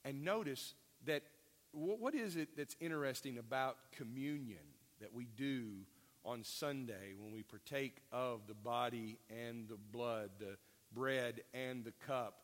And 0.03 0.23
notice 0.23 0.73
that 1.05 1.23
what 1.71 2.13
is 2.13 2.35
it 2.35 2.49
that's 2.57 2.75
interesting 2.79 3.37
about 3.37 3.77
communion 3.91 4.59
that 4.99 5.13
we 5.13 5.27
do 5.35 5.85
on 6.25 6.43
Sunday 6.43 7.13
when 7.17 7.33
we 7.33 7.43
partake 7.43 7.97
of 8.11 8.41
the 8.47 8.53
body 8.53 9.19
and 9.29 9.67
the 9.67 9.77
blood, 9.91 10.29
the 10.39 10.57
bread 10.93 11.41
and 11.53 11.83
the 11.83 11.93
cup, 12.05 12.35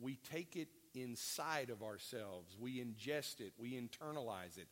we 0.00 0.16
take 0.32 0.56
it 0.56 0.68
inside 0.94 1.70
of 1.70 1.82
ourselves. 1.82 2.56
We 2.58 2.82
ingest 2.82 3.40
it, 3.40 3.52
we 3.58 3.72
internalize 3.72 4.58
it. 4.58 4.68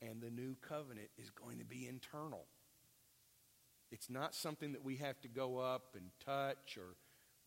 And 0.00 0.20
the 0.20 0.30
new 0.30 0.56
covenant 0.68 1.08
is 1.16 1.30
going 1.30 1.58
to 1.58 1.64
be 1.64 1.86
internal. 1.86 2.44
It's 3.92 4.10
not 4.10 4.34
something 4.34 4.72
that 4.72 4.84
we 4.84 4.96
have 4.96 5.20
to 5.20 5.28
go 5.28 5.58
up 5.58 5.94
and 5.94 6.10
touch 6.24 6.76
or, 6.76 6.96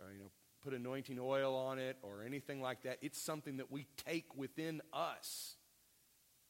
or 0.04 0.14
you 0.14 0.20
know, 0.20 0.32
put 0.64 0.74
anointing 0.74 1.20
oil 1.20 1.56
on 1.56 1.80
it 1.80 1.98
or 2.02 2.24
anything 2.26 2.62
like 2.62 2.84
that. 2.84 2.98
It's 3.02 3.20
something 3.20 3.58
that 3.58 3.72
we 3.72 3.88
take 4.06 4.38
within 4.38 4.82
us, 4.94 5.56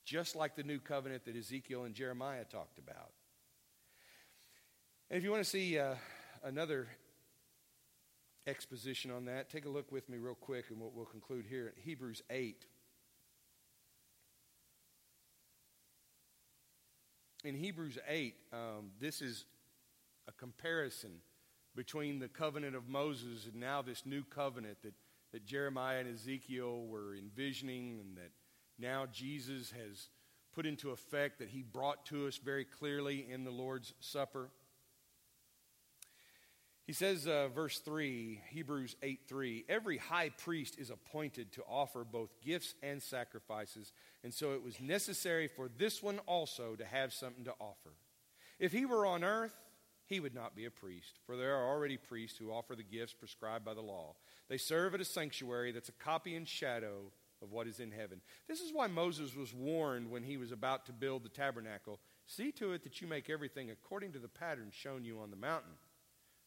just 0.03 0.35
like 0.35 0.55
the 0.55 0.63
new 0.63 0.79
covenant 0.79 1.25
that 1.25 1.35
Ezekiel 1.35 1.85
and 1.85 1.95
Jeremiah 1.95 2.43
talked 2.43 2.77
about. 2.77 3.11
And 5.11 5.19
if 5.19 5.23
you 5.23 5.29
want 5.29 5.43
to 5.43 5.49
see 5.49 5.77
uh, 5.77 5.93
another 6.43 6.87
exposition 8.47 9.11
on 9.11 9.25
that, 9.25 9.51
take 9.51 9.65
a 9.65 9.69
look 9.69 9.91
with 9.91 10.09
me 10.09 10.17
real 10.17 10.33
quick 10.33 10.65
and 10.71 10.79
we'll, 10.79 10.91
we'll 10.95 11.05
conclude 11.05 11.45
here 11.47 11.67
at 11.67 11.83
Hebrews 11.83 12.23
8. 12.31 12.65
In 17.43 17.53
Hebrews 17.53 17.99
8, 18.07 18.33
um, 18.51 18.59
this 18.99 19.21
is 19.21 19.45
a 20.27 20.31
comparison 20.31 21.11
between 21.75 22.17
the 22.17 22.27
covenant 22.27 22.75
of 22.75 22.89
Moses 22.89 23.45
and 23.45 23.59
now 23.59 23.83
this 23.83 24.07
new 24.07 24.23
covenant 24.23 24.77
that, 24.81 24.95
that 25.33 25.45
Jeremiah 25.45 25.99
and 25.99 26.11
Ezekiel 26.11 26.87
were 26.87 27.13
envisioning 27.15 27.99
and 27.99 28.17
that 28.17 28.31
now 28.79 29.05
Jesus 29.05 29.69
has 29.69 30.09
put 30.55 30.65
into 30.65 30.89
effect 30.89 31.37
that 31.37 31.49
he 31.49 31.61
brought 31.61 32.07
to 32.07 32.27
us 32.27 32.37
very 32.37 32.65
clearly 32.65 33.27
in 33.29 33.43
the 33.43 33.51
Lord's 33.51 33.93
Supper. 33.99 34.49
He 36.85 36.93
says, 36.93 37.25
uh, 37.25 37.47
verse 37.47 37.79
3, 37.79 38.41
Hebrews 38.49 38.95
8 39.01 39.21
3, 39.27 39.65
every 39.67 39.97
high 39.97 40.29
priest 40.29 40.77
is 40.77 40.91
appointed 40.91 41.51
to 41.53 41.63
offer 41.67 42.03
both 42.03 42.29
gifts 42.43 42.75
and 42.83 43.01
sacrifices, 43.01 43.91
and 44.23 44.31
so 44.31 44.53
it 44.53 44.63
was 44.63 44.79
necessary 44.79 45.47
for 45.47 45.67
this 45.67 46.03
one 46.03 46.19
also 46.27 46.75
to 46.75 46.85
have 46.85 47.11
something 47.11 47.45
to 47.45 47.53
offer. 47.59 47.93
If 48.59 48.71
he 48.71 48.85
were 48.85 49.05
on 49.05 49.23
earth, 49.23 49.55
he 50.05 50.19
would 50.19 50.35
not 50.35 50.55
be 50.55 50.65
a 50.65 50.71
priest, 50.71 51.19
for 51.25 51.35
there 51.35 51.55
are 51.55 51.67
already 51.67 51.97
priests 51.97 52.37
who 52.37 52.51
offer 52.51 52.75
the 52.75 52.83
gifts 52.83 53.13
prescribed 53.13 53.65
by 53.65 53.73
the 53.73 53.81
law. 53.81 54.13
They 54.47 54.57
serve 54.57 54.93
at 54.93 55.01
a 55.01 55.05
sanctuary 55.05 55.71
that's 55.71 55.89
a 55.89 55.93
copy 55.93 56.35
and 56.35 56.47
shadow 56.47 57.11
of 57.41 57.51
what 57.51 57.67
is 57.67 57.79
in 57.79 57.91
heaven. 57.91 58.21
This 58.47 58.61
is 58.61 58.71
why 58.71 58.85
Moses 58.85 59.35
was 59.35 59.55
warned 59.55 60.11
when 60.11 60.21
he 60.21 60.37
was 60.37 60.51
about 60.51 60.85
to 60.85 60.93
build 60.93 61.23
the 61.23 61.29
tabernacle 61.29 61.99
see 62.27 62.51
to 62.51 62.73
it 62.73 62.83
that 62.83 63.01
you 63.01 63.07
make 63.07 63.29
everything 63.29 63.71
according 63.71 64.11
to 64.13 64.19
the 64.19 64.27
pattern 64.27 64.71
shown 64.71 65.03
you 65.03 65.19
on 65.19 65.29
the 65.29 65.37
mountain. 65.37 65.73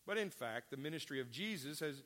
But 0.08 0.16
in 0.16 0.30
fact, 0.30 0.70
the 0.70 0.78
ministry 0.78 1.20
of 1.20 1.30
Jesus 1.30 1.80
has 1.80 2.02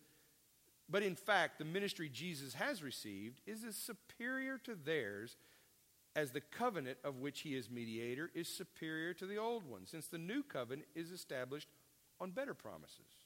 but 0.89 1.05
in 1.05 1.15
fact, 1.15 1.59
the 1.59 1.65
ministry 1.65 2.11
Jesus 2.13 2.53
has 2.55 2.83
received 2.83 3.41
is 3.47 3.65
as 3.65 3.77
superior 3.77 4.59
to 4.59 4.75
theirs 4.75 5.37
as 6.15 6.33
the 6.33 6.41
covenant 6.41 6.99
of 7.05 7.21
which 7.21 7.41
he 7.41 7.57
is 7.57 7.71
mediator 7.71 8.31
is 8.35 8.49
superior 8.49 9.15
to 9.15 9.25
the 9.25 9.39
old 9.39 9.65
one, 9.65 9.87
since 9.87 10.07
the 10.07 10.19
new 10.19 10.43
covenant 10.43 10.89
is 10.95 11.11
established 11.11 11.69
on 12.21 12.33
better 12.33 12.53
promises. 12.53 13.23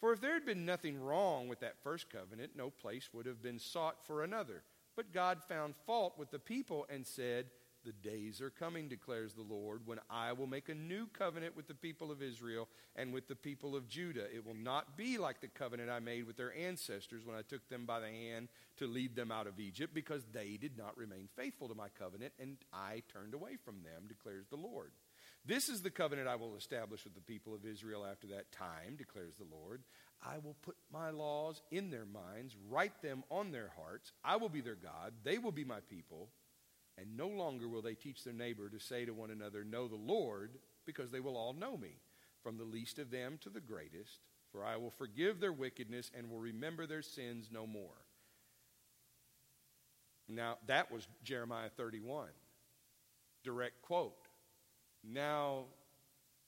For 0.00 0.12
if 0.12 0.20
there 0.20 0.32
had 0.32 0.46
been 0.46 0.64
nothing 0.64 0.98
wrong 0.98 1.48
with 1.48 1.60
that 1.60 1.82
first 1.82 2.08
covenant, 2.08 2.52
no 2.56 2.70
place 2.70 3.10
would 3.12 3.26
have 3.26 3.42
been 3.42 3.58
sought 3.58 4.06
for 4.06 4.22
another. 4.22 4.62
But 4.96 5.12
God 5.12 5.42
found 5.46 5.74
fault 5.86 6.16
with 6.16 6.30
the 6.30 6.38
people 6.38 6.86
and 6.88 7.04
said, 7.04 7.46
the 7.84 7.92
days 7.92 8.40
are 8.40 8.50
coming, 8.50 8.88
declares 8.88 9.32
the 9.32 9.42
Lord, 9.42 9.82
when 9.86 9.98
I 10.10 10.32
will 10.32 10.46
make 10.46 10.68
a 10.68 10.74
new 10.74 11.06
covenant 11.06 11.56
with 11.56 11.68
the 11.68 11.74
people 11.74 12.10
of 12.10 12.22
Israel 12.22 12.68
and 12.96 13.12
with 13.12 13.28
the 13.28 13.36
people 13.36 13.76
of 13.76 13.88
Judah. 13.88 14.26
It 14.34 14.44
will 14.44 14.54
not 14.54 14.96
be 14.96 15.18
like 15.18 15.40
the 15.40 15.48
covenant 15.48 15.90
I 15.90 16.00
made 16.00 16.26
with 16.26 16.36
their 16.36 16.54
ancestors 16.54 17.24
when 17.24 17.36
I 17.36 17.42
took 17.42 17.68
them 17.68 17.86
by 17.86 18.00
the 18.00 18.08
hand 18.08 18.48
to 18.78 18.86
lead 18.86 19.16
them 19.16 19.30
out 19.32 19.46
of 19.46 19.60
Egypt, 19.60 19.94
because 19.94 20.24
they 20.32 20.58
did 20.60 20.76
not 20.76 20.96
remain 20.96 21.28
faithful 21.36 21.68
to 21.68 21.74
my 21.74 21.88
covenant, 21.98 22.32
and 22.38 22.56
I 22.72 23.02
turned 23.12 23.34
away 23.34 23.56
from 23.64 23.82
them, 23.82 24.06
declares 24.08 24.46
the 24.48 24.56
Lord. 24.56 24.90
This 25.44 25.68
is 25.68 25.82
the 25.82 25.90
covenant 25.90 26.28
I 26.28 26.36
will 26.36 26.56
establish 26.56 27.04
with 27.04 27.14
the 27.14 27.20
people 27.20 27.54
of 27.54 27.64
Israel 27.64 28.04
after 28.04 28.26
that 28.28 28.52
time, 28.52 28.96
declares 28.96 29.36
the 29.36 29.46
Lord. 29.50 29.82
I 30.22 30.38
will 30.38 30.56
put 30.62 30.76
my 30.92 31.10
laws 31.10 31.62
in 31.70 31.90
their 31.90 32.04
minds, 32.04 32.56
write 32.68 33.00
them 33.02 33.24
on 33.30 33.52
their 33.52 33.70
hearts. 33.80 34.12
I 34.24 34.36
will 34.36 34.48
be 34.48 34.60
their 34.60 34.74
God, 34.74 35.12
they 35.24 35.38
will 35.38 35.52
be 35.52 35.64
my 35.64 35.80
people. 35.88 36.28
And 37.00 37.16
no 37.16 37.28
longer 37.28 37.68
will 37.68 37.82
they 37.82 37.94
teach 37.94 38.24
their 38.24 38.32
neighbor 38.32 38.68
to 38.68 38.80
say 38.80 39.04
to 39.04 39.12
one 39.12 39.30
another, 39.30 39.64
Know 39.64 39.86
the 39.86 39.96
Lord, 39.96 40.50
because 40.84 41.10
they 41.10 41.20
will 41.20 41.36
all 41.36 41.52
know 41.52 41.76
me, 41.76 42.00
from 42.42 42.56
the 42.56 42.64
least 42.64 42.98
of 42.98 43.10
them 43.10 43.38
to 43.42 43.50
the 43.50 43.60
greatest. 43.60 44.20
For 44.50 44.64
I 44.64 44.76
will 44.76 44.90
forgive 44.90 45.40
their 45.40 45.52
wickedness 45.52 46.10
and 46.16 46.30
will 46.30 46.40
remember 46.40 46.86
their 46.86 47.02
sins 47.02 47.50
no 47.52 47.66
more. 47.66 47.94
Now, 50.28 50.56
that 50.66 50.90
was 50.90 51.06
Jeremiah 51.22 51.70
31. 51.76 52.28
Direct 53.44 53.80
quote. 53.82 54.14
Now, 55.04 55.64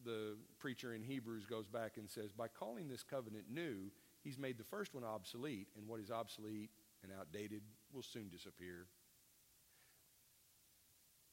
the 0.04 0.36
preacher 0.58 0.94
in 0.94 1.02
Hebrews 1.02 1.46
goes 1.46 1.66
back 1.66 1.96
and 1.96 2.08
says, 2.08 2.32
by 2.32 2.48
calling 2.48 2.88
this 2.88 3.02
covenant 3.02 3.44
new, 3.50 3.90
he's 4.22 4.38
made 4.38 4.58
the 4.58 4.64
first 4.64 4.94
one 4.94 5.04
obsolete, 5.04 5.68
and 5.76 5.86
what 5.86 6.00
is 6.00 6.10
obsolete 6.10 6.70
and 7.02 7.12
outdated 7.18 7.62
will 7.92 8.02
soon 8.02 8.28
disappear. 8.28 8.86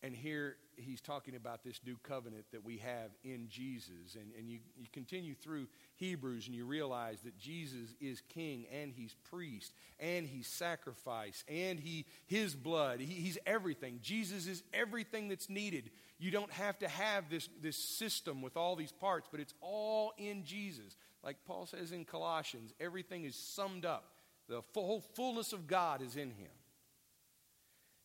And 0.03 0.15
here 0.15 0.57
he's 0.75 1.01
talking 1.01 1.35
about 1.35 1.63
this 1.63 1.79
new 1.83 1.97
covenant 2.03 2.45
that 2.51 2.63
we 2.63 2.77
have 2.77 3.09
in 3.23 3.47
Jesus. 3.49 4.15
And, 4.15 4.31
and 4.37 4.47
you, 4.47 4.59
you 4.77 4.85
continue 4.93 5.33
through 5.33 5.67
Hebrews 5.95 6.45
and 6.45 6.55
you 6.55 6.65
realize 6.65 7.21
that 7.21 7.35
Jesus 7.37 7.95
is 7.99 8.21
king 8.29 8.67
and 8.71 8.93
he's 8.95 9.15
priest 9.29 9.73
and 9.99 10.27
he's 10.27 10.47
sacrifice 10.47 11.43
and 11.47 11.79
he, 11.79 12.05
his 12.27 12.55
blood. 12.55 12.99
He, 12.99 13.15
he's 13.15 13.39
everything. 13.47 13.99
Jesus 14.03 14.45
is 14.45 14.61
everything 14.71 15.29
that's 15.29 15.49
needed. 15.49 15.89
You 16.19 16.29
don't 16.29 16.51
have 16.51 16.77
to 16.79 16.87
have 16.87 17.27
this, 17.29 17.49
this 17.61 17.77
system 17.77 18.43
with 18.43 18.55
all 18.55 18.75
these 18.75 18.91
parts, 18.91 19.27
but 19.31 19.39
it's 19.39 19.55
all 19.61 20.13
in 20.19 20.43
Jesus. 20.43 20.95
Like 21.23 21.37
Paul 21.45 21.65
says 21.65 21.91
in 21.91 22.05
Colossians, 22.05 22.71
everything 22.79 23.25
is 23.25 23.35
summed 23.35 23.85
up. 23.85 24.11
The 24.47 24.61
whole 24.75 25.01
fullness 25.15 25.53
of 25.53 25.65
God 25.65 26.03
is 26.03 26.15
in 26.15 26.29
him. 26.29 26.51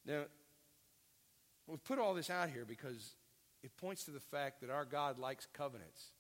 Now, 0.07 0.25
We've 1.73 1.83
put 1.83 1.99
all 1.99 2.13
this 2.13 2.29
out 2.29 2.51
here 2.51 2.67
because 2.67 3.17
it 3.63 3.75
points 3.79 4.05
to 4.05 4.11
the 4.11 4.21
fact 4.21 4.61
that 4.61 4.69
our 4.69 4.85
God 4.85 5.19
likes 5.19 5.47
covenants. 5.55 6.11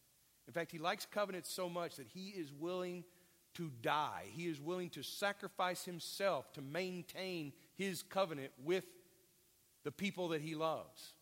In 0.46 0.54
fact, 0.54 0.72
He 0.72 0.78
likes 0.78 1.04
covenants 1.04 1.52
so 1.52 1.68
much 1.68 1.96
that 1.96 2.06
He 2.06 2.28
is 2.28 2.50
willing 2.50 3.04
to 3.56 3.70
die. 3.82 4.22
He 4.32 4.46
is 4.46 4.58
willing 4.58 4.88
to 4.90 5.02
sacrifice 5.02 5.84
Himself 5.84 6.50
to 6.54 6.62
maintain 6.62 7.52
His 7.74 8.02
covenant 8.02 8.50
with 8.64 8.86
the 9.84 9.92
people 9.92 10.28
that 10.28 10.40
He 10.40 10.54
loves. 10.54 11.12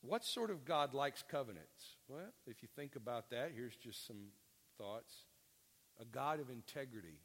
What 0.00 0.24
sort 0.24 0.50
of 0.50 0.64
God 0.64 0.94
likes 0.94 1.24
covenants? 1.28 1.96
Well, 2.06 2.20
if 2.46 2.62
you 2.62 2.68
think 2.76 2.94
about 2.94 3.30
that, 3.30 3.50
here's 3.52 3.74
just 3.74 4.06
some 4.06 4.28
thoughts. 4.78 5.12
A 6.00 6.04
God 6.04 6.38
of 6.38 6.50
integrity, 6.50 7.18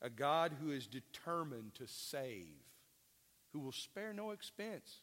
a 0.00 0.08
God 0.08 0.52
who 0.62 0.70
is 0.70 0.86
determined 0.86 1.74
to 1.74 1.86
save, 1.86 2.54
who 3.54 3.60
will 3.60 3.72
spare 3.72 4.12
no 4.12 4.32
expense, 4.32 4.98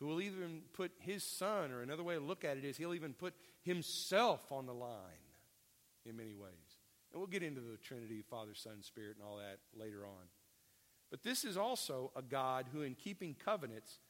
who 0.00 0.06
will 0.06 0.20
even 0.20 0.62
put 0.72 0.90
his 0.98 1.22
son, 1.22 1.70
or 1.70 1.82
another 1.82 2.02
way 2.02 2.14
to 2.14 2.20
look 2.20 2.44
at 2.44 2.56
it 2.56 2.64
is 2.64 2.76
he'll 2.76 2.94
even 2.94 3.12
put 3.12 3.34
himself 3.62 4.50
on 4.50 4.66
the 4.66 4.74
line 4.74 5.28
in 6.04 6.16
many 6.16 6.34
ways. 6.34 6.50
And 7.12 7.20
we'll 7.20 7.28
get 7.28 7.42
into 7.42 7.60
the 7.60 7.76
Trinity, 7.76 8.22
Father, 8.28 8.54
Son, 8.54 8.82
Spirit, 8.82 9.16
and 9.16 9.24
all 9.24 9.36
that 9.36 9.58
later 9.78 10.04
on. 10.04 10.26
But 11.10 11.22
this 11.22 11.44
is 11.44 11.56
also 11.56 12.10
a 12.16 12.22
God 12.22 12.66
who, 12.72 12.82
in 12.82 12.94
keeping 12.94 13.34
covenants, 13.34 14.00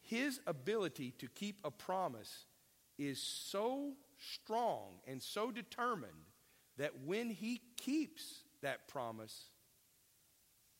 his 0.00 0.40
ability 0.46 1.12
to 1.18 1.26
keep 1.26 1.60
a 1.64 1.70
promise 1.70 2.46
is 2.98 3.20
so 3.20 3.94
strong 4.18 5.00
and 5.06 5.20
so 5.20 5.50
determined 5.50 6.12
that 6.78 6.92
when 7.04 7.28
he 7.28 7.60
keeps 7.76 8.44
that 8.62 8.88
promise, 8.88 9.50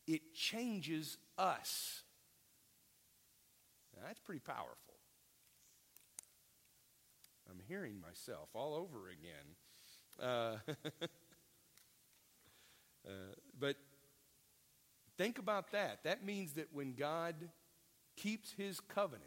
it 0.07 0.35
changes 0.35 1.19
us. 1.38 2.03
Now, 3.97 4.03
that's 4.07 4.21
pretty 4.21 4.40
powerful. 4.40 4.95
I'm 7.51 7.61
hearing 7.66 8.01
myself 8.01 8.49
all 8.55 8.75
over 8.75 9.09
again. 9.09 9.57
Uh, 10.21 10.57
uh, 13.07 13.11
but 13.59 13.77
think 15.16 15.38
about 15.38 15.73
that. 15.73 16.03
That 16.05 16.25
means 16.25 16.53
that 16.55 16.69
when 16.73 16.95
God 16.95 17.35
keeps 18.16 18.53
his 18.53 18.81
covenant, 18.81 19.23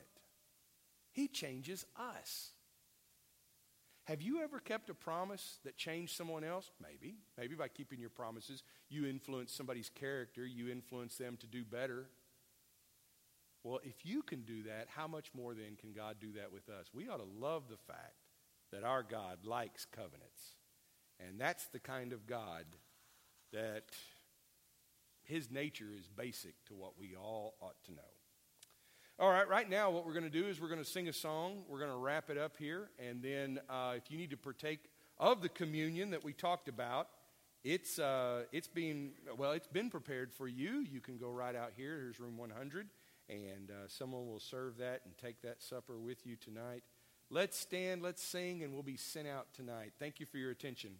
he 1.12 1.28
changes 1.28 1.86
us. 1.96 2.52
Have 4.10 4.24
you 4.24 4.41
ever 4.41 4.58
kept 4.58 4.89
a 4.89 4.95
promise 4.95 5.60
that 5.63 5.78
changed 5.78 6.17
someone 6.17 6.43
else? 6.43 6.72
Maybe. 6.82 7.17
Maybe 7.38 7.54
by 7.54 7.67
keeping 7.67 8.00
your 8.00 8.10
promises, 8.10 8.63
you 8.89 9.06
influence 9.06 9.54
somebody's 9.54 9.91
character, 9.91 10.43
you 10.43 10.67
influence 10.67 11.15
them 11.15 11.38
to 11.38 11.45
do 11.45 11.63
better. 11.63 12.08
Well, 13.63 13.79
if 13.84 14.04
you 14.04 14.23
can 14.23 14.42
do 14.42 14.63
that, 14.63 14.88
how 14.88 15.08
much 15.08 15.29
more 15.36 15.54
then 15.54 15.75
can 15.79 15.94
God 15.94 16.15
do 16.19 16.31
that 16.38 16.52
with 16.52 16.69
us? 16.69 16.88
We 16.92 17.08
ought 17.08 17.17
to 17.17 17.40
love 17.40 17.65
the 17.69 17.77
fact 17.77 18.15
that 18.71 18.84
our 18.84 19.04
God 19.04 19.46
likes 19.46 19.86
covenants. 19.86 20.56
And 21.19 21.40
that's 21.40 21.67
the 21.67 21.79
kind 21.79 22.12
of 22.12 22.25
God 22.25 22.65
that 23.54 23.92
his 25.21 25.52
nature 25.52 25.92
is 25.96 26.08
basic 26.08 26.56
to 26.65 26.73
what 26.73 26.98
we 27.00 27.15
all 27.15 27.58
ought 27.62 27.84
to 27.86 27.92
know. 27.92 28.19
All 29.22 29.30
right, 29.30 29.50
right 29.50 29.70
now, 29.70 29.90
what 29.90 30.06
we're 30.06 30.13
going 30.13 30.24
to 30.24 30.30
do 30.30 30.48
is 30.48 30.62
we're 30.62 30.70
going 30.70 30.80
to 30.80 30.90
sing 30.90 31.10
a 31.10 31.13
song. 31.13 31.63
We're 31.67 31.80
going 31.80 31.92
to 31.92 31.98
wrap 31.98 32.30
it 32.30 32.38
up 32.38 32.56
here. 32.58 32.90
And 33.06 33.22
then, 33.22 33.60
uh, 33.70 33.96
if 33.98 34.10
you 34.10 34.17
need 34.17 34.30
to 34.30 34.38
partake 34.38 34.80
of 35.17 35.42
the 35.42 35.50
communion 35.50 36.12
that 36.12 36.24
we 36.24 36.32
talked 36.32 36.70
about, 36.70 37.10
it's, 37.65 38.00
uh, 38.00 38.44
it's 38.54 38.70
being, 38.70 39.12
well, 39.36 39.52
it's 39.52 39.67
been 39.67 39.90
prepared 39.90 40.32
for 40.32 40.48
you. 40.48 40.86
You 40.90 41.02
can 41.02 41.17
go 41.17 41.32
right 41.32 41.54
out 41.54 41.74
here. 41.76 42.00
Here's 42.00 42.17
room 42.17 42.38
100. 42.38 42.88
And 43.28 43.72
uh, 43.72 43.90
someone 43.90 44.26
will 44.26 44.40
serve 44.40 44.78
that 44.78 45.02
and 45.04 45.17
take 45.17 45.42
that 45.42 45.62
supper 45.62 46.00
with 46.00 46.26
you 46.26 46.38
tonight. 46.38 46.84
Let's 47.30 47.58
stand, 47.58 48.02
let's 48.02 48.24
sing, 48.24 48.63
and 48.63 48.72
we'll 48.72 48.84
be 48.84 48.96
sent 48.96 49.28
out 49.28 49.48
tonight. 49.54 49.92
Thank 50.00 50.22
you 50.22 50.28
for 50.28 50.38
your 50.38 50.52
attention. 50.52 50.92